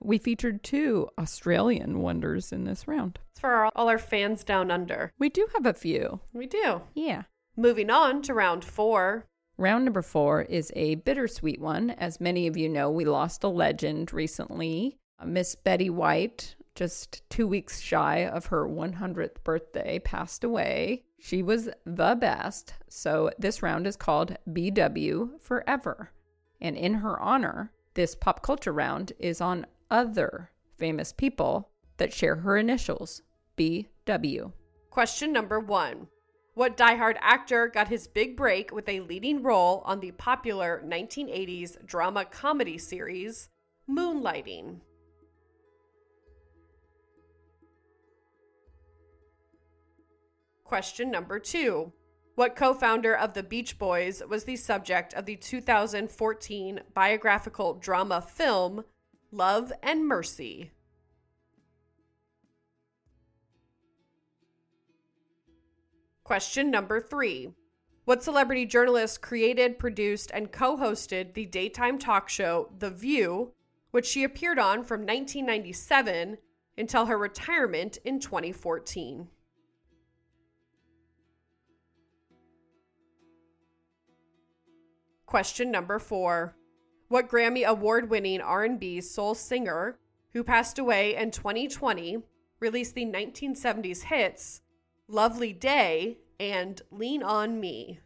we 0.00 0.16
featured 0.16 0.62
two 0.62 1.10
Australian 1.18 1.98
wonders 2.00 2.52
in 2.52 2.64
this 2.64 2.88
round. 2.88 3.18
It's 3.32 3.40
for 3.40 3.68
all 3.76 3.90
our 3.90 3.98
fans 3.98 4.44
down 4.44 4.70
under. 4.70 5.12
We 5.18 5.28
do 5.28 5.46
have 5.52 5.66
a 5.66 5.74
few. 5.74 6.20
We 6.32 6.46
do. 6.46 6.80
Yeah. 6.94 7.24
Moving 7.54 7.90
on 7.90 8.22
to 8.22 8.32
round 8.32 8.64
four. 8.64 9.26
Round 9.58 9.84
number 9.84 10.00
four 10.00 10.40
is 10.40 10.72
a 10.74 10.94
bittersweet 10.94 11.60
one. 11.60 11.90
As 11.90 12.18
many 12.18 12.46
of 12.46 12.56
you 12.56 12.70
know, 12.70 12.90
we 12.90 13.04
lost 13.04 13.44
a 13.44 13.48
legend 13.48 14.10
recently. 14.14 14.96
Uh, 15.18 15.26
Miss 15.26 15.54
Betty 15.54 15.90
White, 15.90 16.56
just 16.74 17.28
two 17.28 17.46
weeks 17.46 17.80
shy 17.80 18.24
of 18.26 18.46
her 18.46 18.66
100th 18.66 19.42
birthday, 19.44 19.98
passed 19.98 20.44
away. 20.44 21.04
She 21.18 21.42
was 21.42 21.68
the 21.84 22.16
best. 22.18 22.74
So 22.88 23.30
this 23.38 23.62
round 23.62 23.86
is 23.86 23.96
called 23.96 24.36
BW 24.48 25.40
Forever. 25.40 26.10
And 26.60 26.76
in 26.76 26.94
her 26.94 27.20
honor, 27.20 27.72
this 27.94 28.14
pop 28.14 28.42
culture 28.42 28.72
round 28.72 29.12
is 29.18 29.40
on 29.40 29.66
other 29.90 30.50
famous 30.76 31.12
people 31.12 31.70
that 31.98 32.12
share 32.12 32.36
her 32.36 32.56
initials, 32.56 33.22
BW. 33.56 34.52
Question 34.90 35.32
number 35.32 35.60
one. 35.60 36.08
What 36.54 36.76
diehard 36.76 37.16
actor 37.20 37.66
got 37.68 37.88
his 37.88 38.06
big 38.06 38.36
break 38.36 38.72
with 38.72 38.88
a 38.88 39.00
leading 39.00 39.42
role 39.42 39.82
on 39.86 40.00
the 40.00 40.10
popular 40.12 40.82
1980s 40.86 41.84
drama 41.86 42.24
comedy 42.26 42.76
series 42.76 43.48
Moonlighting? 43.88 44.80
Question 50.72 51.10
number 51.10 51.38
two. 51.38 51.92
What 52.34 52.56
co 52.56 52.72
founder 52.72 53.14
of 53.14 53.34
the 53.34 53.42
Beach 53.42 53.78
Boys 53.78 54.22
was 54.26 54.44
the 54.44 54.56
subject 54.56 55.12
of 55.12 55.26
the 55.26 55.36
2014 55.36 56.80
biographical 56.94 57.74
drama 57.74 58.22
film 58.22 58.84
Love 59.30 59.70
and 59.82 60.08
Mercy? 60.08 60.70
Question 66.24 66.70
number 66.70 67.02
three. 67.02 67.50
What 68.06 68.22
celebrity 68.22 68.64
journalist 68.64 69.20
created, 69.20 69.78
produced, 69.78 70.30
and 70.32 70.50
co 70.50 70.78
hosted 70.78 71.34
the 71.34 71.44
daytime 71.44 71.98
talk 71.98 72.30
show 72.30 72.70
The 72.78 72.88
View, 72.88 73.52
which 73.90 74.06
she 74.06 74.24
appeared 74.24 74.58
on 74.58 74.84
from 74.84 75.00
1997 75.00 76.38
until 76.78 77.04
her 77.04 77.18
retirement 77.18 77.98
in 78.06 78.18
2014? 78.18 79.28
Question 85.32 85.70
number 85.70 85.98
4. 85.98 86.54
What 87.08 87.30
Grammy 87.30 87.64
award-winning 87.64 88.42
R&B 88.42 89.00
soul 89.00 89.34
singer 89.34 89.98
who 90.34 90.44
passed 90.44 90.78
away 90.78 91.16
in 91.16 91.30
2020 91.30 92.18
released 92.60 92.94
the 92.94 93.06
1970s 93.06 94.02
hits 94.02 94.60
Lovely 95.08 95.54
Day 95.54 96.18
and 96.38 96.82
Lean 96.90 97.22
on 97.22 97.58
Me? 97.58 98.00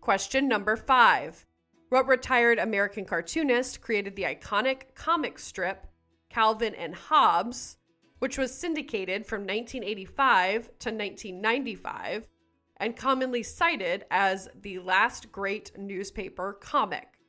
Question 0.00 0.48
number 0.48 0.74
5. 0.74 1.46
What 1.88 2.08
retired 2.08 2.58
American 2.58 3.04
cartoonist 3.04 3.80
created 3.80 4.16
the 4.16 4.24
iconic 4.24 4.96
comic 4.96 5.38
strip 5.38 5.86
Calvin 6.28 6.74
and 6.74 6.96
Hobbes, 6.96 7.77
which 8.18 8.38
was 8.38 8.54
syndicated 8.56 9.26
from 9.26 9.42
1985 9.42 10.64
to 10.78 10.90
1995 10.90 12.28
and 12.78 12.96
commonly 12.96 13.42
cited 13.42 14.04
as 14.10 14.48
the 14.60 14.78
last 14.78 15.30
great 15.32 15.72
newspaper 15.76 16.52
comic? 16.52 17.20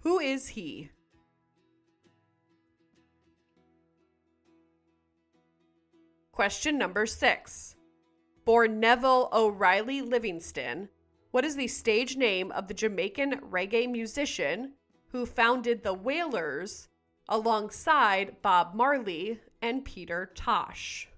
Who 0.00 0.18
is 0.18 0.48
he? 0.48 0.90
Question 6.32 6.78
number 6.78 7.04
6. 7.04 7.74
Born 8.44 8.78
Neville 8.78 9.28
O'Reilly 9.32 10.00
Livingston, 10.00 10.88
what 11.32 11.44
is 11.44 11.56
the 11.56 11.66
stage 11.66 12.16
name 12.16 12.52
of 12.52 12.68
the 12.68 12.74
Jamaican 12.74 13.40
reggae 13.50 13.90
musician 13.90 14.74
who 15.08 15.26
founded 15.26 15.82
the 15.82 15.94
Wailers 15.94 16.88
alongside 17.28 18.40
Bob 18.40 18.74
Marley 18.74 19.40
and 19.60 19.84
Peter 19.84 20.30
Tosh? 20.34 21.08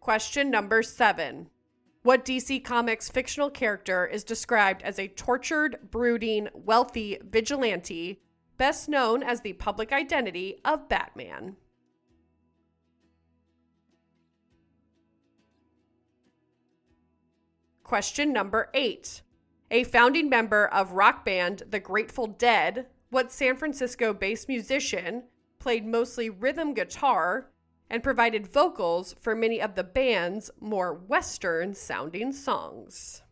Question 0.00 0.50
number 0.50 0.82
seven. 0.82 1.48
What 2.02 2.26
DC 2.26 2.62
Comics 2.62 3.08
fictional 3.08 3.48
character 3.48 4.04
is 4.04 4.22
described 4.22 4.82
as 4.82 4.98
a 4.98 5.08
tortured, 5.08 5.78
brooding, 5.90 6.48
wealthy 6.52 7.18
vigilante, 7.24 8.20
best 8.58 8.90
known 8.90 9.22
as 9.22 9.40
the 9.40 9.54
public 9.54 9.90
identity 9.90 10.60
of 10.62 10.90
Batman? 10.90 11.56
Question 17.82 18.32
number 18.34 18.68
eight. 18.74 19.22
A 19.70 19.84
founding 19.84 20.28
member 20.28 20.66
of 20.66 20.92
rock 20.92 21.24
band 21.24 21.62
The 21.68 21.80
Grateful 21.80 22.26
Dead, 22.26 22.86
what 23.10 23.32
San 23.32 23.56
Francisco 23.56 24.12
based 24.12 24.48
musician 24.48 25.24
played 25.58 25.86
mostly 25.86 26.28
rhythm 26.28 26.74
guitar 26.74 27.50
and 27.88 28.02
provided 28.02 28.46
vocals 28.46 29.14
for 29.20 29.34
many 29.34 29.60
of 29.60 29.74
the 29.74 29.84
band's 29.84 30.50
more 30.60 30.92
Western 30.92 31.74
sounding 31.74 32.32
songs? 32.32 33.22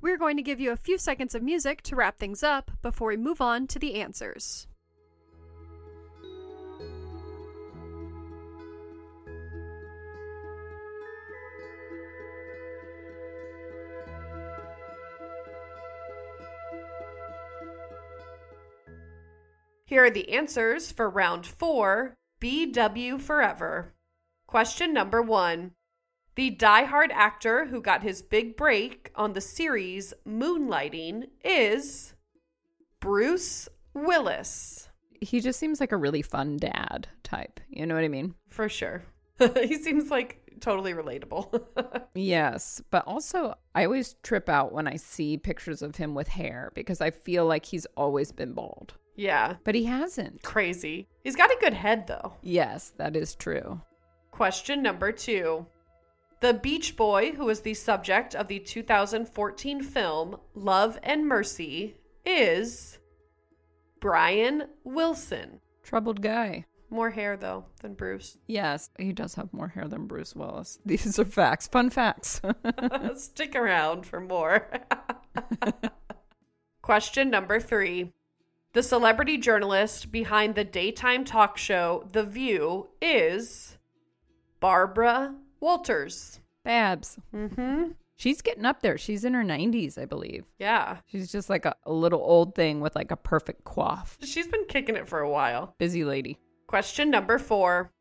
We're 0.00 0.16
going 0.16 0.36
to 0.36 0.44
give 0.44 0.60
you 0.60 0.70
a 0.70 0.76
few 0.76 0.96
seconds 0.96 1.34
of 1.34 1.42
music 1.42 1.82
to 1.82 1.96
wrap 1.96 2.18
things 2.18 2.44
up 2.44 2.70
before 2.82 3.08
we 3.08 3.16
move 3.16 3.40
on 3.40 3.66
to 3.66 3.80
the 3.80 3.96
answers. 3.96 4.68
Here 19.88 20.04
are 20.04 20.10
the 20.10 20.34
answers 20.34 20.92
for 20.92 21.08
round 21.08 21.46
four 21.46 22.18
BW 22.42 23.18
Forever. 23.18 23.94
Question 24.46 24.92
number 24.92 25.22
one. 25.22 25.70
The 26.34 26.50
die-hard 26.50 27.10
actor 27.10 27.64
who 27.64 27.80
got 27.80 28.02
his 28.02 28.20
big 28.20 28.54
break 28.54 29.10
on 29.14 29.32
the 29.32 29.40
series 29.40 30.12
Moonlighting 30.26 31.28
is 31.42 32.12
Bruce 33.00 33.66
Willis. 33.94 34.90
He 35.22 35.40
just 35.40 35.58
seems 35.58 35.80
like 35.80 35.92
a 35.92 35.96
really 35.96 36.20
fun 36.20 36.58
dad 36.58 37.08
type. 37.22 37.58
You 37.70 37.86
know 37.86 37.94
what 37.94 38.04
I 38.04 38.08
mean? 38.08 38.34
For 38.50 38.68
sure. 38.68 39.04
he 39.38 39.78
seems 39.78 40.10
like 40.10 40.42
totally 40.60 40.92
relatable. 40.92 41.64
Yes, 42.14 42.82
but 42.90 43.04
also 43.06 43.54
I 43.74 43.84
always 43.84 44.16
trip 44.24 44.48
out 44.48 44.72
when 44.72 44.88
I 44.88 44.96
see 44.96 45.38
pictures 45.38 45.82
of 45.82 45.96
him 45.96 46.14
with 46.14 46.26
hair 46.26 46.72
because 46.74 47.00
I 47.00 47.10
feel 47.10 47.46
like 47.46 47.64
he's 47.64 47.86
always 47.96 48.32
been 48.32 48.52
bald. 48.54 48.94
Yeah. 49.18 49.56
But 49.64 49.74
he 49.74 49.84
hasn't. 49.84 50.42
Crazy. 50.42 51.08
He's 51.24 51.36
got 51.36 51.50
a 51.50 51.58
good 51.60 51.74
head, 51.74 52.06
though. 52.06 52.34
Yes, 52.40 52.94
that 52.96 53.16
is 53.16 53.34
true. 53.34 53.82
Question 54.30 54.82
number 54.82 55.12
two. 55.12 55.66
The 56.40 56.54
Beach 56.54 56.96
Boy, 56.96 57.32
who 57.32 57.48
is 57.48 57.60
the 57.62 57.74
subject 57.74 58.36
of 58.36 58.46
the 58.46 58.60
2014 58.60 59.82
film 59.82 60.36
Love 60.54 60.96
and 61.02 61.26
Mercy, 61.26 61.96
is 62.24 62.98
Brian 64.00 64.68
Wilson. 64.84 65.60
Troubled 65.82 66.22
guy. 66.22 66.64
More 66.90 67.10
hair, 67.10 67.36
though, 67.36 67.66
than 67.82 67.94
Bruce. 67.94 68.38
Yes, 68.46 68.88
he 68.98 69.12
does 69.12 69.34
have 69.34 69.52
more 69.52 69.68
hair 69.68 69.88
than 69.88 70.06
Bruce 70.06 70.36
Willis. 70.36 70.78
These 70.86 71.18
are 71.18 71.24
facts, 71.24 71.66
fun 71.66 71.90
facts. 71.90 72.40
Stick 73.16 73.56
around 73.56 74.06
for 74.06 74.20
more. 74.20 74.70
Question 76.80 77.30
number 77.30 77.60
three. 77.60 78.12
The 78.74 78.82
celebrity 78.82 79.38
journalist 79.38 80.12
behind 80.12 80.54
the 80.54 80.64
daytime 80.64 81.24
talk 81.24 81.56
show 81.56 82.06
The 82.12 82.22
View 82.24 82.88
is 83.00 83.78
Barbara 84.60 85.34
Walters. 85.58 86.40
Babs. 86.64 87.18
Mm-hmm. 87.34 87.92
She's 88.16 88.42
getting 88.42 88.66
up 88.66 88.82
there. 88.82 88.98
She's 88.98 89.24
in 89.24 89.32
her 89.32 89.44
90s, 89.44 89.96
I 89.96 90.04
believe. 90.04 90.44
Yeah. 90.58 90.98
She's 91.06 91.32
just 91.32 91.48
like 91.48 91.64
a, 91.64 91.74
a 91.86 91.92
little 91.92 92.20
old 92.20 92.54
thing 92.54 92.80
with 92.80 92.94
like 92.94 93.10
a 93.10 93.16
perfect 93.16 93.64
coif. 93.64 94.16
She's 94.22 94.48
been 94.48 94.66
kicking 94.66 94.96
it 94.96 95.08
for 95.08 95.20
a 95.20 95.30
while. 95.30 95.74
Busy 95.78 96.04
lady. 96.04 96.38
Question 96.66 97.10
number 97.10 97.38
four. 97.38 97.92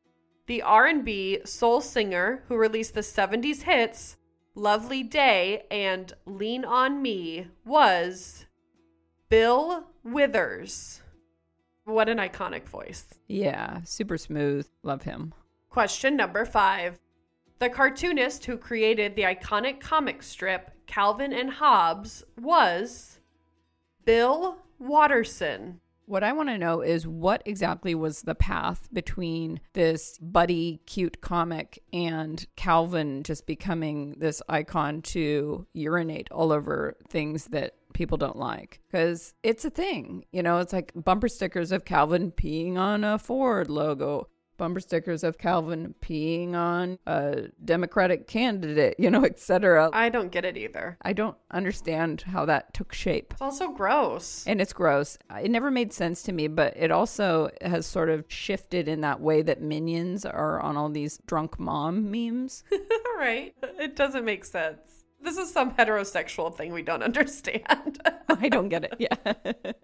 The 0.47 0.63
R&B 0.63 1.41
soul 1.45 1.81
singer 1.81 2.43
who 2.47 2.57
released 2.57 2.93
the 2.93 3.01
70s 3.01 3.61
hits 3.61 4.17
Lovely 4.55 5.03
Day 5.03 5.65
and 5.69 6.11
Lean 6.25 6.65
on 6.65 7.01
Me 7.01 7.47
was 7.63 8.46
Bill 9.29 9.85
Withers. 10.03 11.01
What 11.83 12.09
an 12.09 12.17
iconic 12.17 12.67
voice. 12.67 13.05
Yeah, 13.27 13.81
super 13.83 14.17
smooth. 14.17 14.67
Love 14.83 15.03
him. 15.03 15.33
Question 15.69 16.15
number 16.15 16.45
five. 16.45 16.99
The 17.59 17.69
cartoonist 17.69 18.45
who 18.45 18.57
created 18.57 19.15
the 19.15 19.23
iconic 19.23 19.79
comic 19.79 20.21
strip 20.23 20.71
Calvin 20.85 21.33
and 21.33 21.51
Hobbes 21.51 22.23
was 22.39 23.19
Bill 24.05 24.57
Watterson. 24.79 25.81
What 26.05 26.23
I 26.23 26.31
want 26.31 26.47
to 26.47 26.57
know 26.57 26.79
is 26.79 27.05
what 27.05 27.41
exactly 27.45 27.93
was 27.93 28.21
the 28.21 28.35
path 28.35 28.87
between 28.93 29.59
this 29.73 30.17
buddy 30.21 30.79
cute 30.85 31.19
comic 31.19 31.83
and 31.91 32.45
Calvin 32.55 33.23
just 33.23 33.45
becoming 33.45 34.15
this 34.17 34.41
icon 34.47 35.01
to 35.01 35.67
urinate 35.73 36.31
all 36.31 36.53
over 36.53 36.95
things 37.09 37.47
that 37.47 37.73
people 37.97 38.17
don't 38.17 38.37
like 38.37 38.79
because 38.87 39.33
it's 39.41 39.65
a 39.65 39.71
thing. 39.71 40.23
You 40.31 40.43
know, 40.43 40.59
it's 40.59 40.71
like 40.71 40.91
bumper 40.95 41.27
stickers 41.27 41.71
of 41.71 41.83
Calvin 41.83 42.31
peeing 42.31 42.77
on 42.77 43.03
a 43.03 43.17
Ford 43.17 43.71
logo, 43.71 44.29
bumper 44.57 44.79
stickers 44.79 45.23
of 45.23 45.39
Calvin 45.39 45.95
peeing 45.99 46.53
on 46.53 46.99
a 47.07 47.47
Democratic 47.65 48.27
candidate, 48.27 48.95
you 48.99 49.09
know, 49.09 49.25
etc. 49.31 49.89
I 49.93 50.09
don't 50.09 50.31
get 50.31 50.45
it 50.45 50.57
either. 50.57 50.97
I 51.01 51.13
don't 51.13 51.35
understand 51.49 52.21
how 52.21 52.45
that 52.45 52.71
took 52.71 52.93
shape. 52.93 53.33
It's 53.33 53.41
also 53.41 53.71
gross. 53.71 54.45
And 54.45 54.61
it's 54.61 54.73
gross. 54.73 55.17
It 55.41 55.49
never 55.49 55.71
made 55.71 55.91
sense 55.91 56.21
to 56.23 56.31
me, 56.31 56.47
but 56.47 56.77
it 56.77 56.91
also 56.91 57.49
has 57.61 57.87
sort 57.87 58.11
of 58.11 58.25
shifted 58.27 58.87
in 58.87 59.01
that 59.01 59.19
way 59.19 59.41
that 59.41 59.59
minions 59.59 60.23
are 60.23 60.59
on 60.61 60.77
all 60.77 60.89
these 60.89 61.19
drunk 61.25 61.59
mom 61.59 62.11
memes. 62.11 62.63
right. 63.17 63.55
It 63.79 63.95
doesn't 63.95 64.23
make 64.23 64.45
sense. 64.45 64.96
This 65.27 65.37
is 65.37 65.51
some 65.51 65.73
heterosexual 65.73 66.55
thing 66.55 66.71
we 66.71 66.83
don't 66.83 67.03
understand. 67.11 67.99
I 68.29 68.47
don't 68.47 68.69
get 68.69 68.85
it. 68.85 68.93
Yeah. 68.97 69.33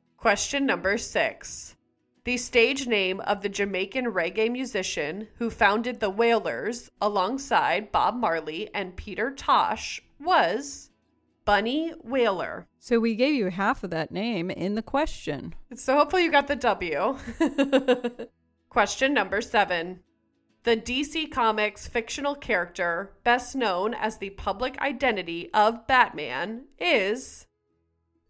Question 0.17 0.65
number 0.65 0.97
six. 0.97 1.75
The 2.23 2.37
stage 2.37 2.87
name 2.87 3.19
of 3.19 3.41
the 3.41 3.49
Jamaican 3.49 4.05
reggae 4.05 4.49
musician 4.49 5.27
who 5.39 5.49
founded 5.49 5.99
the 5.99 6.09
Wailers 6.09 6.89
alongside 7.01 7.91
Bob 7.91 8.15
Marley 8.15 8.69
and 8.73 8.95
Peter 8.95 9.31
Tosh 9.31 10.01
was 10.17 10.91
Bunny 11.43 11.91
Wailer. 12.01 12.65
so 12.79 13.01
we 13.01 13.13
gave 13.13 13.35
you 13.35 13.47
half 13.49 13.83
of 13.83 13.89
that 13.89 14.11
name 14.11 14.49
in 14.49 14.75
the 14.75 14.81
question. 14.81 15.55
So 15.75 15.97
hopefully 15.97 16.23
you 16.23 16.31
got 16.31 16.47
the 16.47 16.55
W. 16.55 17.17
Question 18.69 19.13
number 19.13 19.41
seven. 19.41 19.99
The 20.63 20.77
DC 20.77 21.29
Comics 21.29 21.87
fictional 21.89 22.35
character, 22.35 23.11
best 23.25 23.53
known 23.53 23.93
as 23.93 24.17
the 24.17 24.29
public 24.29 24.79
identity 24.79 25.49
of 25.53 25.85
Batman, 25.87 26.67
is 26.79 27.47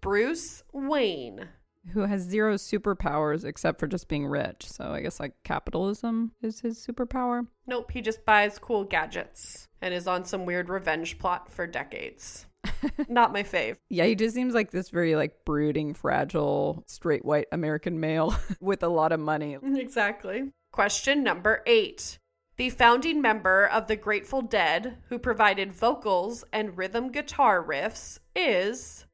Bruce 0.01 0.63
Wayne. 0.73 1.49
Who 1.91 2.01
has 2.01 2.21
zero 2.23 2.55
superpowers 2.55 3.45
except 3.45 3.79
for 3.79 3.85
just 3.85 4.07
being 4.07 4.25
rich. 4.25 4.67
So 4.67 4.85
I 4.85 5.01
guess 5.01 5.19
like 5.19 5.33
capitalism 5.43 6.31
is 6.41 6.59
his 6.59 6.83
superpower. 6.83 7.45
Nope, 7.67 7.91
he 7.91 8.01
just 8.01 8.25
buys 8.25 8.57
cool 8.57 8.83
gadgets 8.83 9.67
and 9.79 9.93
is 9.93 10.07
on 10.07 10.25
some 10.25 10.47
weird 10.47 10.69
revenge 10.69 11.19
plot 11.19 11.51
for 11.51 11.67
decades. 11.67 12.47
Not 13.07 13.31
my 13.31 13.43
fave. 13.43 13.75
Yeah, 13.89 14.05
he 14.05 14.15
just 14.15 14.33
seems 14.33 14.55
like 14.55 14.71
this 14.71 14.89
very 14.89 15.15
like 15.15 15.45
brooding, 15.45 15.93
fragile, 15.93 16.83
straight 16.87 17.23
white 17.25 17.47
American 17.51 17.99
male 17.99 18.35
with 18.59 18.81
a 18.81 18.89
lot 18.89 19.11
of 19.11 19.19
money. 19.19 19.55
Exactly. 19.61 20.51
Question 20.71 21.23
number 21.23 21.61
eight. 21.67 22.17
The 22.55 22.69
founding 22.69 23.19
member 23.19 23.65
of 23.65 23.87
the 23.87 23.95
Grateful 23.95 24.43
Dead, 24.43 24.97
who 25.09 25.17
provided 25.17 25.73
vocals 25.73 26.43
and 26.53 26.77
rhythm 26.77 27.11
guitar 27.11 27.65
riffs, 27.65 28.19
is 28.35 29.07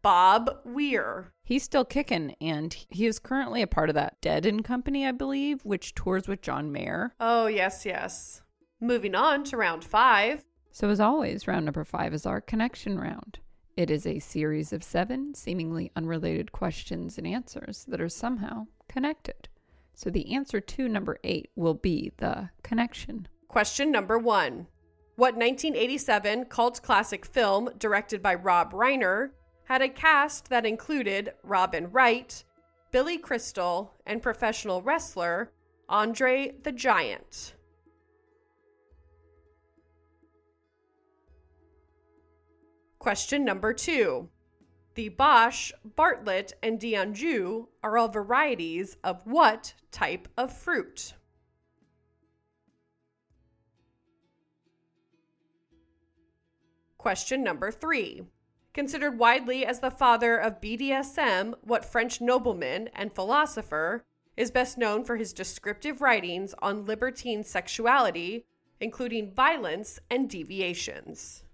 Bob 0.00 0.50
Weir. 0.64 1.32
He's 1.44 1.64
still 1.64 1.84
kicking, 1.84 2.34
and 2.40 2.74
he 2.88 3.04
is 3.04 3.18
currently 3.18 3.60
a 3.60 3.66
part 3.66 3.90
of 3.90 3.94
that 3.96 4.18
Dead 4.22 4.46
and 4.46 4.64
Company, 4.64 5.06
I 5.06 5.12
believe, 5.12 5.62
which 5.66 5.94
tours 5.94 6.26
with 6.26 6.40
John 6.40 6.72
Mayer. 6.72 7.12
Oh, 7.20 7.46
yes, 7.46 7.84
yes. 7.84 8.40
Moving 8.80 9.14
on 9.14 9.44
to 9.44 9.58
round 9.58 9.84
five. 9.84 10.42
So, 10.70 10.88
as 10.88 10.98
always, 10.98 11.46
round 11.46 11.66
number 11.66 11.84
five 11.84 12.14
is 12.14 12.24
our 12.24 12.40
connection 12.40 12.98
round. 12.98 13.38
It 13.76 13.90
is 13.90 14.06
a 14.06 14.18
series 14.18 14.72
of 14.72 14.82
seven 14.82 15.34
seemingly 15.34 15.92
unrelated 15.94 16.52
questions 16.52 17.18
and 17.18 17.26
answers 17.26 17.84
that 17.88 18.00
are 18.00 18.08
somehow 18.08 18.68
connected. 18.88 19.50
So, 19.94 20.10
the 20.10 20.34
answer 20.34 20.60
to 20.60 20.88
number 20.88 21.18
eight 21.22 21.50
will 21.54 21.74
be 21.74 22.12
the 22.16 22.50
connection. 22.62 23.28
Question 23.48 23.90
number 23.90 24.18
one 24.18 24.66
What 25.16 25.36
1987 25.36 26.46
cult 26.46 26.82
classic 26.82 27.26
film 27.26 27.70
directed 27.78 28.22
by 28.22 28.34
Rob 28.34 28.72
Reiner 28.72 29.30
had 29.64 29.82
a 29.82 29.88
cast 29.88 30.48
that 30.48 30.66
included 30.66 31.32
Robin 31.42 31.90
Wright, 31.90 32.42
Billy 32.90 33.18
Crystal, 33.18 33.94
and 34.06 34.22
professional 34.22 34.82
wrestler 34.82 35.52
Andre 35.88 36.54
the 36.62 36.72
Giant? 36.72 37.54
Question 42.98 43.44
number 43.44 43.72
two. 43.72 44.28
The 44.94 45.08
Bosch, 45.08 45.72
Bartlett, 45.84 46.52
and 46.62 46.78
D'Anjou 46.78 47.68
are 47.82 47.96
all 47.96 48.08
varieties 48.08 48.98
of 49.02 49.26
what 49.26 49.72
type 49.90 50.28
of 50.36 50.52
fruit? 50.54 51.14
Question 56.98 57.42
number 57.42 57.70
three. 57.70 58.22
Considered 58.74 59.18
widely 59.18 59.66
as 59.66 59.80
the 59.80 59.90
father 59.90 60.36
of 60.36 60.60
BDSM, 60.60 61.54
what 61.62 61.84
French 61.84 62.20
nobleman 62.20 62.88
and 62.94 63.14
philosopher 63.14 64.04
is 64.36 64.50
best 64.50 64.78
known 64.78 65.04
for 65.04 65.16
his 65.16 65.32
descriptive 65.32 66.00
writings 66.00 66.54
on 66.60 66.86
libertine 66.86 67.44
sexuality, 67.44 68.46
including 68.80 69.32
violence 69.32 70.00
and 70.10 70.28
deviations? 70.28 71.44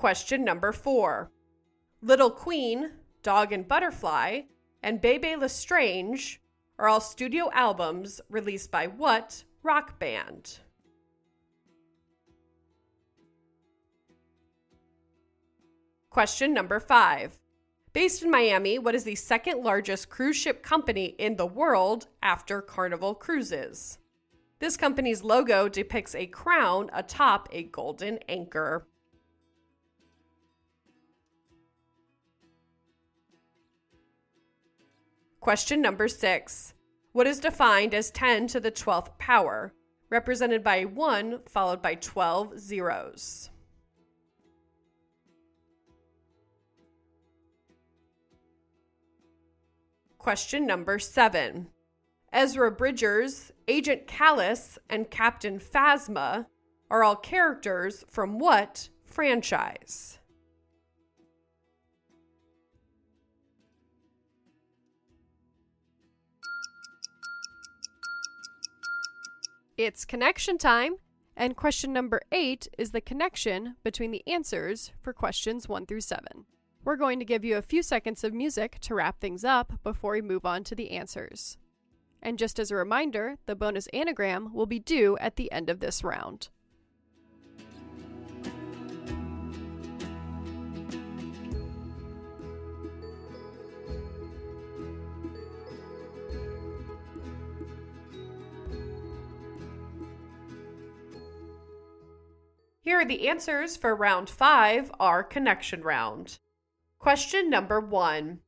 Question 0.00 0.44
number 0.44 0.72
four. 0.72 1.30
Little 2.00 2.30
Queen, 2.30 2.92
Dog 3.22 3.52
and 3.52 3.68
Butterfly, 3.68 4.44
and 4.82 4.98
Bebe 4.98 5.36
Le 5.36 5.50
Strange 5.50 6.40
are 6.78 6.88
all 6.88 7.02
studio 7.02 7.50
albums 7.52 8.18
released 8.30 8.70
by 8.70 8.86
what 8.86 9.44
rock 9.62 9.98
band? 9.98 10.60
Question 16.08 16.54
number 16.54 16.80
five. 16.80 17.38
Based 17.92 18.22
in 18.22 18.30
Miami, 18.30 18.78
what 18.78 18.94
is 18.94 19.04
the 19.04 19.16
second 19.16 19.62
largest 19.62 20.08
cruise 20.08 20.36
ship 20.36 20.62
company 20.62 21.14
in 21.18 21.36
the 21.36 21.44
world 21.44 22.06
after 22.22 22.62
Carnival 22.62 23.14
Cruises? 23.14 23.98
This 24.60 24.78
company's 24.78 25.22
logo 25.22 25.68
depicts 25.68 26.14
a 26.14 26.24
crown 26.24 26.88
atop 26.94 27.50
a 27.52 27.64
golden 27.64 28.18
anchor. 28.30 28.86
Question 35.50 35.82
number 35.82 36.06
six. 36.06 36.74
What 37.10 37.26
is 37.26 37.40
defined 37.40 37.92
as 37.92 38.12
10 38.12 38.46
to 38.46 38.60
the 38.60 38.70
12th 38.70 39.18
power, 39.18 39.74
represented 40.08 40.62
by 40.62 40.84
1 40.84 41.40
followed 41.48 41.82
by 41.82 41.96
12 41.96 42.56
zeros? 42.56 43.50
Question 50.18 50.68
number 50.68 51.00
seven. 51.00 51.70
Ezra 52.32 52.70
Bridgers, 52.70 53.50
Agent 53.66 54.06
Kallus, 54.06 54.78
and 54.88 55.10
Captain 55.10 55.58
Phasma 55.58 56.46
are 56.88 57.02
all 57.02 57.16
characters 57.16 58.04
from 58.08 58.38
what 58.38 58.88
franchise? 59.04 60.19
It's 69.82 70.04
connection 70.04 70.58
time, 70.58 70.96
and 71.34 71.56
question 71.56 71.90
number 71.90 72.20
eight 72.32 72.68
is 72.76 72.90
the 72.90 73.00
connection 73.00 73.76
between 73.82 74.10
the 74.10 74.22
answers 74.26 74.92
for 75.00 75.14
questions 75.14 75.70
one 75.70 75.86
through 75.86 76.02
seven. 76.02 76.44
We're 76.84 76.96
going 76.96 77.18
to 77.18 77.24
give 77.24 77.46
you 77.46 77.56
a 77.56 77.62
few 77.62 77.82
seconds 77.82 78.22
of 78.22 78.34
music 78.34 78.78
to 78.80 78.94
wrap 78.94 79.20
things 79.20 79.42
up 79.42 79.82
before 79.82 80.12
we 80.12 80.20
move 80.20 80.44
on 80.44 80.64
to 80.64 80.74
the 80.74 80.90
answers. 80.90 81.56
And 82.20 82.38
just 82.38 82.58
as 82.58 82.70
a 82.70 82.76
reminder, 82.76 83.38
the 83.46 83.56
bonus 83.56 83.86
anagram 83.86 84.52
will 84.52 84.66
be 84.66 84.78
due 84.78 85.16
at 85.16 85.36
the 85.36 85.50
end 85.50 85.70
of 85.70 85.80
this 85.80 86.04
round. 86.04 86.50
Here 102.82 103.00
are 103.00 103.04
the 103.04 103.28
answers 103.28 103.76
for 103.76 103.94
round 103.94 104.30
five, 104.30 104.90
our 104.98 105.22
connection 105.22 105.82
round. 105.82 106.38
Question 106.98 107.50
number 107.50 107.80
one. 107.80 108.40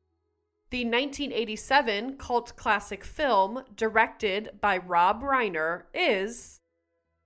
The 0.71 0.85
1987 0.85 2.17
cult 2.17 2.57
classic 2.57 3.05
film 3.05 3.63
directed 3.77 4.53
by 4.61 4.79
Rob 4.79 5.23
Reiner 5.23 5.83
is 5.93 6.61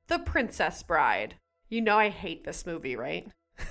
The 0.09 0.19
Princess 0.19 0.83
Bride. 0.83 1.37
You 1.69 1.81
know, 1.81 1.97
I 1.97 2.09
hate 2.09 2.45
this 2.45 2.67
movie, 2.67 2.97
right? 2.97 3.29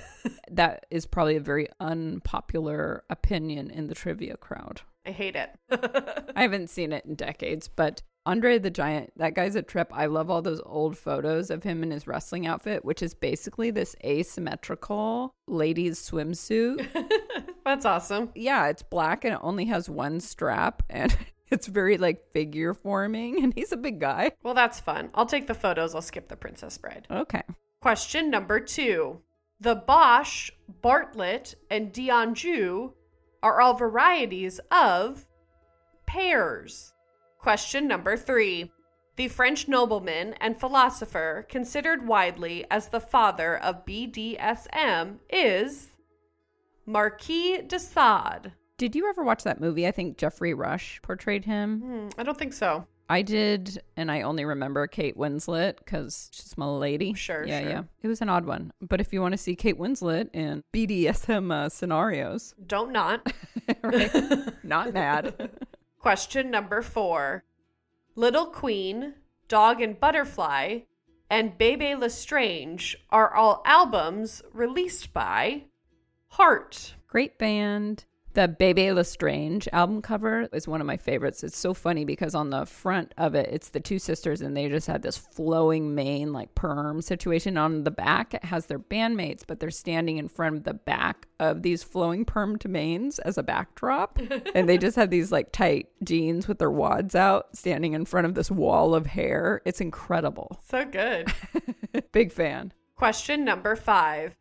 That 0.50 0.86
is 0.90 1.06
probably 1.06 1.36
a 1.36 1.40
very 1.40 1.68
unpopular 1.78 3.04
opinion 3.08 3.70
in 3.70 3.86
the 3.86 3.94
trivia 3.94 4.36
crowd. 4.36 4.80
I 5.04 5.10
hate 5.10 5.36
it. 5.36 5.50
I 6.34 6.42
haven't 6.42 6.70
seen 6.70 6.92
it 6.92 7.04
in 7.04 7.14
decades, 7.14 7.68
but 7.68 8.02
Andre 8.26 8.58
the 8.58 8.70
Giant, 8.70 9.12
that 9.16 9.34
guy's 9.34 9.54
a 9.54 9.62
trip. 9.62 9.88
I 9.94 10.06
love 10.06 10.28
all 10.30 10.42
those 10.42 10.60
old 10.66 10.98
photos 10.98 11.48
of 11.48 11.62
him 11.62 11.84
in 11.84 11.92
his 11.92 12.08
wrestling 12.08 12.44
outfit, 12.44 12.84
which 12.84 13.02
is 13.02 13.14
basically 13.14 13.70
this 13.70 13.94
asymmetrical 14.04 15.32
ladies' 15.46 15.98
swimsuit. 16.00 16.88
That's 17.64 17.84
awesome. 17.86 18.30
yeah, 18.34 18.66
it's 18.66 18.82
black 18.82 19.24
and 19.24 19.34
it 19.34 19.40
only 19.42 19.66
has 19.66 19.88
one 19.88 20.18
strap 20.20 20.82
and 20.90 21.16
it's 21.50 21.68
very 21.68 21.98
like 21.98 22.32
figure 22.32 22.74
forming 22.74 23.42
and 23.42 23.54
he's 23.54 23.70
a 23.72 23.76
big 23.76 24.00
guy. 24.00 24.32
Well, 24.42 24.54
that's 24.54 24.80
fun. 24.80 25.10
I'll 25.14 25.26
take 25.26 25.46
the 25.46 25.54
photos. 25.54 25.94
I'll 25.94 26.02
skip 26.02 26.28
the 26.28 26.36
Princess 26.36 26.78
Bride. 26.78 27.06
Okay. 27.10 27.42
Question 27.80 28.30
number 28.30 28.58
two. 28.60 29.20
The 29.60 29.74
Bosch, 29.74 30.50
Bartlett, 30.82 31.54
and 31.70 31.92
D'Anjou 31.92 32.92
are 33.42 33.60
all 33.60 33.74
varieties 33.74 34.60
of 34.70 35.26
pears. 36.06 36.92
Question 37.46 37.86
number 37.86 38.16
three. 38.16 38.72
the 39.14 39.28
French 39.28 39.68
nobleman 39.68 40.34
and 40.40 40.58
philosopher 40.58 41.46
considered 41.48 42.04
widely 42.04 42.66
as 42.72 42.88
the 42.88 42.98
father 42.98 43.56
of 43.58 43.86
BDSM, 43.86 45.18
is 45.30 45.90
Marquis 46.86 47.62
de 47.64 47.78
Sade. 47.78 48.52
Did 48.78 48.96
you 48.96 49.08
ever 49.08 49.22
watch 49.22 49.44
that 49.44 49.60
movie? 49.60 49.86
I 49.86 49.92
think 49.92 50.18
Geoffrey 50.18 50.54
Rush 50.54 51.00
portrayed 51.02 51.44
him. 51.44 51.82
Hmm, 51.82 52.08
I 52.18 52.24
don't 52.24 52.36
think 52.36 52.52
so. 52.52 52.84
I 53.08 53.22
did, 53.22 53.80
and 53.96 54.10
I 54.10 54.22
only 54.22 54.44
remember 54.44 54.88
Kate 54.88 55.16
Winslet 55.16 55.78
because 55.78 56.28
she's 56.32 56.58
my 56.58 56.66
lady. 56.66 57.14
Sure, 57.14 57.46
yeah, 57.46 57.60
sure. 57.60 57.70
yeah. 57.70 57.82
It 58.02 58.08
was 58.08 58.20
an 58.22 58.28
odd 58.28 58.44
one, 58.44 58.72
but 58.80 59.00
if 59.00 59.12
you 59.12 59.20
want 59.22 59.34
to 59.34 59.38
see 59.38 59.54
Kate 59.54 59.78
Winslet 59.78 60.30
in 60.34 60.64
BDSM 60.74 61.52
uh, 61.52 61.68
scenarios, 61.68 62.56
Don't 62.66 62.90
not. 62.90 63.32
not 64.64 64.92
mad. 64.92 65.50
Question 66.06 66.52
number 66.52 66.82
four 66.82 67.42
Little 68.14 68.46
Queen, 68.46 69.14
Dog 69.48 69.80
and 69.80 69.98
Butterfly, 69.98 70.82
and 71.28 71.58
Bebe 71.58 71.96
Le 71.96 72.10
Strange 72.10 72.96
are 73.10 73.34
all 73.34 73.60
albums 73.66 74.40
released 74.52 75.12
by 75.12 75.64
Heart. 76.28 76.94
Great 77.08 77.38
band. 77.38 78.04
The 78.36 78.48
Bebe 78.48 78.92
Le 78.92 79.02
Strange 79.02 79.66
album 79.72 80.02
cover 80.02 80.46
is 80.52 80.68
one 80.68 80.82
of 80.82 80.86
my 80.86 80.98
favorites. 80.98 81.42
It's 81.42 81.56
so 81.56 81.72
funny 81.72 82.04
because 82.04 82.34
on 82.34 82.50
the 82.50 82.66
front 82.66 83.14
of 83.16 83.34
it, 83.34 83.48
it's 83.50 83.70
the 83.70 83.80
two 83.80 83.98
sisters 83.98 84.42
and 84.42 84.54
they 84.54 84.68
just 84.68 84.86
had 84.86 85.00
this 85.00 85.16
flowing 85.16 85.94
mane, 85.94 86.34
like 86.34 86.54
perm 86.54 87.00
situation. 87.00 87.56
On 87.56 87.84
the 87.84 87.90
back, 87.90 88.34
it 88.34 88.44
has 88.44 88.66
their 88.66 88.78
bandmates, 88.78 89.42
but 89.46 89.58
they're 89.58 89.70
standing 89.70 90.18
in 90.18 90.28
front 90.28 90.54
of 90.54 90.64
the 90.64 90.74
back 90.74 91.28
of 91.40 91.62
these 91.62 91.82
flowing 91.82 92.26
permed 92.26 92.66
manes 92.68 93.18
as 93.20 93.38
a 93.38 93.42
backdrop. 93.42 94.18
and 94.54 94.68
they 94.68 94.76
just 94.76 94.96
have 94.96 95.08
these 95.08 95.32
like 95.32 95.50
tight 95.50 95.88
jeans 96.04 96.46
with 96.46 96.58
their 96.58 96.70
wads 96.70 97.14
out, 97.14 97.56
standing 97.56 97.94
in 97.94 98.04
front 98.04 98.26
of 98.26 98.34
this 98.34 98.50
wall 98.50 98.94
of 98.94 99.06
hair. 99.06 99.62
It's 99.64 99.80
incredible. 99.80 100.60
So 100.68 100.84
good. 100.84 101.32
Big 102.12 102.30
fan. 102.32 102.74
Question 102.96 103.46
number 103.46 103.76
five. 103.76 104.36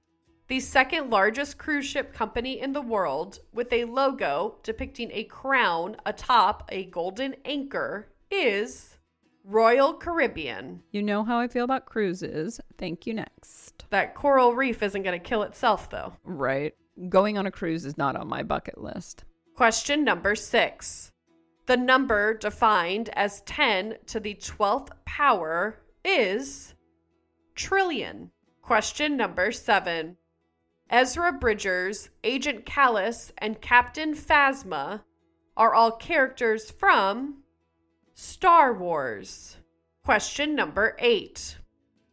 The 0.47 0.59
second 0.59 1.09
largest 1.09 1.57
cruise 1.57 1.87
ship 1.87 2.13
company 2.13 2.59
in 2.59 2.73
the 2.73 2.81
world, 2.81 3.39
with 3.51 3.73
a 3.73 3.85
logo 3.85 4.57
depicting 4.61 5.09
a 5.11 5.23
crown 5.23 5.95
atop 6.05 6.69
a 6.71 6.85
golden 6.85 7.35
anchor, 7.45 8.09
is 8.29 8.97
Royal 9.43 9.93
Caribbean. 9.95 10.83
You 10.91 11.01
know 11.01 11.23
how 11.23 11.39
I 11.39 11.47
feel 11.47 11.65
about 11.65 11.85
cruises. 11.85 12.59
Thank 12.77 13.07
you. 13.07 13.15
Next. 13.15 13.85
That 13.89 14.13
coral 14.13 14.53
reef 14.53 14.83
isn't 14.83 15.01
going 15.01 15.19
to 15.19 15.23
kill 15.27 15.41
itself, 15.43 15.89
though. 15.89 16.13
Right. 16.23 16.75
Going 17.09 17.39
on 17.39 17.47
a 17.47 17.51
cruise 17.51 17.85
is 17.85 17.97
not 17.97 18.15
on 18.15 18.27
my 18.27 18.43
bucket 18.43 18.79
list. 18.79 19.23
Question 19.55 20.03
number 20.03 20.35
six. 20.35 21.11
The 21.65 21.77
number 21.77 22.35
defined 22.35 23.09
as 23.13 23.41
10 23.41 23.95
to 24.07 24.19
the 24.19 24.35
12th 24.35 24.89
power 25.05 25.79
is 26.03 26.75
trillion. 27.55 28.29
Question 28.61 29.17
number 29.17 29.51
seven. 29.51 30.17
Ezra 30.89 31.33
Bridgers, 31.33 32.09
Agent 32.23 32.65
Kallus, 32.65 33.31
and 33.37 33.61
Captain 33.61 34.13
Phasma 34.13 35.03
are 35.57 35.73
all 35.73 35.91
characters 35.91 36.69
from 36.69 37.43
Star 38.13 38.73
Wars. 38.73 39.57
Question 40.03 40.55
number 40.55 40.95
eight. 40.99 41.57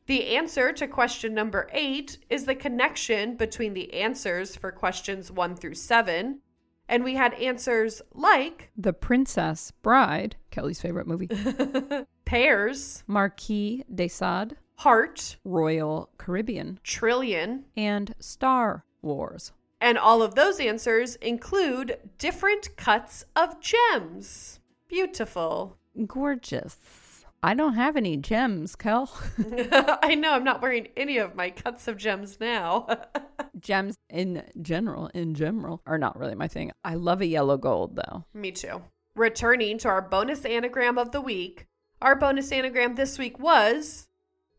The 0.07 0.37
answer 0.37 0.73
to 0.73 0.89
question 0.89 1.35
number 1.35 1.68
eight 1.73 2.18
is 2.29 2.45
the 2.45 2.55
connection 2.55 3.37
between 3.37 3.75
the 3.75 3.93
answers 3.95 4.57
for 4.57 4.73
questions 4.73 5.31
one 5.31 5.55
through 5.55 5.75
seven. 5.75 6.41
And 6.89 7.05
we 7.05 7.14
had 7.14 7.35
answers 7.35 8.03
like 8.12 8.70
The 8.77 8.93
Princess 8.93 9.70
Bride, 9.83 10.37
Kelly's 10.51 10.81
favorite 10.81 11.07
movie, 11.07 11.29
Pears, 12.25 13.05
Marquis 13.07 13.85
de 13.95 14.09
Sade, 14.09 14.57
heart, 14.83 15.37
Royal 15.45 16.09
Caribbean, 16.18 16.80
trillion, 16.83 17.64
and 17.76 18.14
Star 18.18 18.85
Wars. 19.01 19.53
and 19.80 19.97
all 19.97 20.22
of 20.22 20.35
those 20.35 20.59
answers 20.59 21.14
include 21.16 21.99
different 22.18 22.76
cuts 22.76 23.24
of 23.37 23.61
gems. 23.61 24.59
Beautiful. 24.89 25.76
Gorgeous. 26.07 27.24
I 27.45 27.55
don't 27.55 27.74
have 27.74 27.97
any 27.97 28.16
gems, 28.16 28.74
Kel. 28.76 29.09
I 30.03 30.16
know 30.16 30.33
I'm 30.33 30.45
not 30.45 30.61
wearing 30.62 30.89
any 30.97 31.18
of 31.18 31.37
my 31.37 31.51
cuts 31.51 31.87
of 31.87 31.97
gems 31.97 32.39
now. 32.41 32.89
gems 33.61 33.95
in 34.11 34.43
general, 34.61 35.11
in 35.14 35.35
general, 35.35 35.80
are 35.87 35.99
not 35.99 36.18
really 36.18 36.35
my 36.35 36.49
thing. 36.49 36.72
I 36.85 36.95
love 36.95 37.20
a 37.20 37.26
yellow 37.26 37.57
gold 37.57 37.95
though. 37.97 38.24
Me 38.35 38.51
too. 38.51 38.83
Returning 39.14 39.78
to 39.78 39.89
our 39.89 40.03
bonus 40.03 40.45
anagram 40.45 40.99
of 40.99 41.12
the 41.12 41.20
week, 41.20 41.66
our 42.01 42.16
bonus 42.16 42.51
anagram 42.51 42.95
this 42.97 43.16
week 43.18 43.39
was 43.39 44.09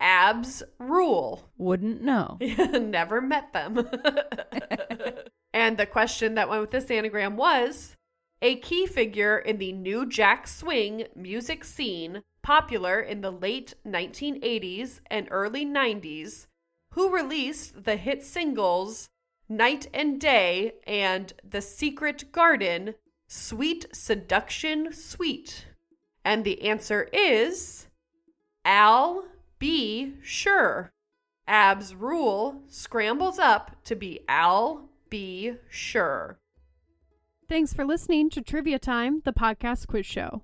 abs 0.04 0.62
rule. 0.78 1.50
Wouldn't 1.58 2.04
know. 2.04 2.38
Never 2.42 3.22
met 3.22 3.54
them. 3.54 3.90
and 5.54 5.78
the 5.78 5.86
question 5.88 6.36
that 6.36 6.50
went 6.50 6.62
with 6.62 6.72
this 6.72 6.92
anagram 6.92 7.38
was 7.38 7.96
a 8.42 8.58
key 8.58 8.86
figure 8.86 9.38
in 9.38 9.58
the 9.58 9.72
new 9.72 10.06
jack 10.06 10.48
swing 10.48 11.06
music 11.16 11.64
scene, 11.64 12.24
popular 12.42 13.00
in 13.00 13.22
the 13.22 13.32
late 13.32 13.74
1980s 13.88 15.00
and 15.10 15.30
early 15.32 15.66
90s, 15.66 16.48
who 16.92 17.10
released 17.10 17.86
the 17.86 17.96
hit 17.96 18.22
singles 18.22 19.10
Nite 19.48 19.88
and 19.94 20.20
Day 20.20 20.74
and 20.86 21.32
The 21.50 21.62
Secret 21.62 22.32
Garden, 22.32 22.96
Sweet 23.28 23.86
Seduction 23.94 24.92
Suite. 24.92 25.68
And 26.26 26.44
the 26.44 26.64
answer 26.64 27.04
is 27.14 27.88
Al 28.66 29.26
B. 29.64 30.16
Sure. 30.22 30.92
Ab's 31.48 31.96
rule 31.96 32.64
scrambles 32.68 33.40
up 33.40 33.78
to 33.86 33.96
be 33.96 34.20
Al 34.28 34.90
B. 35.10 35.54
Sure. 35.70 36.38
Thanks 37.48 37.74
for 37.74 37.86
listening 37.86 38.30
to 38.32 38.42
Trivia 38.42 38.78
Time, 38.78 39.22
the 39.24 39.32
podcast 39.32 39.88
quiz 39.88 40.06
show. 40.06 40.44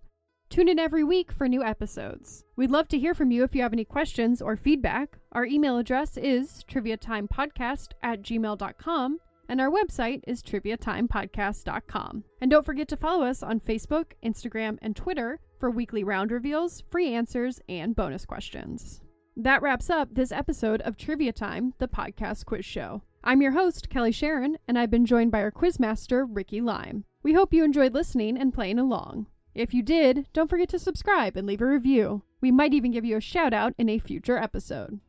Tune 0.50 0.70
in 0.70 0.80
every 0.80 1.04
week 1.04 1.34
for 1.34 1.50
new 1.50 1.62
episodes. 1.62 2.46
We'd 2.56 2.72
love 2.72 2.88
to 2.88 2.98
hear 2.98 3.14
from 3.14 3.30
you 3.30 3.44
if 3.44 3.54
you 3.54 3.62
have 3.62 3.74
any 3.74 3.84
questions 3.84 4.42
or 4.42 4.56
feedback. 4.56 5.18
Our 5.34 5.46
email 5.46 5.78
address 5.78 6.16
is 6.16 6.64
triviatimepodcast 6.72 7.88
at 8.02 8.22
gmail.com, 8.22 9.20
and 9.50 9.60
our 9.60 9.70
website 9.70 10.22
is 10.28 10.42
triviatimepodcast.com. 10.42 12.24
And 12.40 12.50
don't 12.50 12.66
forget 12.66 12.88
to 12.88 12.96
follow 12.96 13.26
us 13.26 13.44
on 13.44 13.60
Facebook, 13.60 14.14
Instagram, 14.24 14.78
and 14.82 14.96
Twitter 14.96 15.42
for 15.60 15.70
weekly 15.70 16.06
round 16.06 16.32
reveals, 16.32 16.86
free 16.90 17.14
answers, 17.14 17.60
and 17.68 17.94
bonus 17.98 18.26
questions. 18.26 19.02
That 19.40 19.62
wraps 19.62 19.90
up 19.90 20.10
this 20.12 20.34
episode 20.34 20.82
of 20.82 20.98
Trivia 20.98 21.32
Time, 21.32 21.74
the 21.78 21.88
podcast 21.88 22.44
quiz 22.46 22.66
show. 22.66 23.04
I'm 23.24 23.42
your 23.42 23.54
host, 23.54 23.90
Kelly 23.90 24.12
Sharon, 24.12 24.58
and 24.68 24.78
I've 24.78 24.92
been 24.92 25.06
joined 25.06 25.32
by 25.32 25.42
our 25.42 25.50
quizmaster, 25.50 26.28
Ricky 26.30 26.60
Lime. 26.60 27.06
We 27.24 27.32
hope 27.32 27.54
you 27.54 27.64
enjoyed 27.64 27.94
listening 27.94 28.38
and 28.38 28.54
playing 28.54 28.80
along. 28.80 29.28
If 29.56 29.74
you 29.74 29.82
did, 29.82 30.28
don't 30.34 30.50
forget 30.50 30.68
to 30.70 30.78
subscribe 30.78 31.38
and 31.38 31.48
leave 31.48 31.62
a 31.62 31.66
review. 31.66 32.24
We 32.42 32.52
might 32.52 32.74
even 32.74 32.92
give 32.92 33.06
you 33.06 33.16
a 33.16 33.22
shout 33.22 33.54
out 33.54 33.74
in 33.78 33.88
a 33.88 33.98
future 33.98 34.38
episode. 34.38 35.00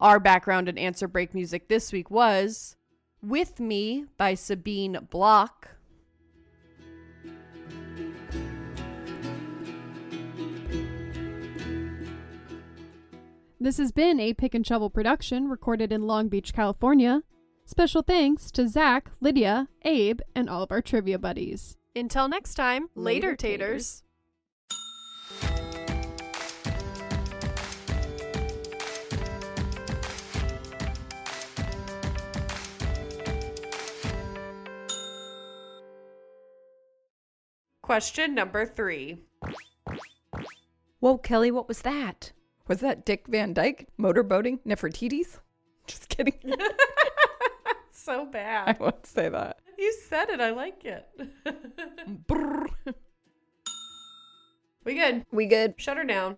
Our 0.00 0.20
background 0.20 0.68
and 0.68 0.78
answer 0.78 1.08
break 1.08 1.32
music 1.32 1.68
this 1.68 1.94
week 1.94 2.10
was 2.10 2.76
With 3.22 3.58
Me 3.58 4.04
by 4.18 4.34
Sabine 4.34 4.98
Block. 5.08 5.75
This 13.58 13.78
has 13.78 13.90
been 13.90 14.20
a 14.20 14.34
Pick 14.34 14.54
and 14.54 14.66
Shovel 14.66 14.90
production 14.90 15.48
recorded 15.48 15.90
in 15.92 16.06
Long 16.06 16.28
Beach, 16.28 16.52
California. 16.52 17.22
Special 17.64 18.02
thanks 18.02 18.50
to 18.52 18.68
Zach, 18.68 19.10
Lydia, 19.20 19.68
Abe, 19.82 20.20
and 20.34 20.48
all 20.50 20.62
of 20.62 20.70
our 20.70 20.82
trivia 20.82 21.18
buddies. 21.18 21.76
Until 21.94 22.28
next 22.28 22.54
time, 22.54 22.90
Later, 22.94 23.28
later, 23.28 23.36
taters. 23.36 24.02
taters. 24.02 24.02
Question 37.82 38.34
number 38.34 38.66
three. 38.66 39.22
Whoa, 40.98 41.18
Kelly, 41.18 41.50
what 41.50 41.68
was 41.68 41.82
that? 41.82 42.32
Was 42.68 42.80
that 42.80 43.04
Dick 43.04 43.26
Van 43.28 43.52
Dyke 43.52 43.86
motorboating 43.98 44.60
Nefertiti's? 44.66 45.40
Just 45.86 46.08
kidding. 46.08 46.38
So 47.92 48.24
bad. 48.24 48.68
I 48.68 48.76
won't 48.80 49.04
say 49.04 49.28
that. 49.30 49.58
You 49.76 49.92
said 50.08 50.28
it. 50.30 50.40
I 50.40 50.50
like 50.50 50.84
it. 50.84 51.08
We 54.84 54.94
good. 54.94 55.26
We 55.32 55.46
good. 55.46 55.74
Shut 55.78 55.96
her 55.96 56.04
down. 56.04 56.36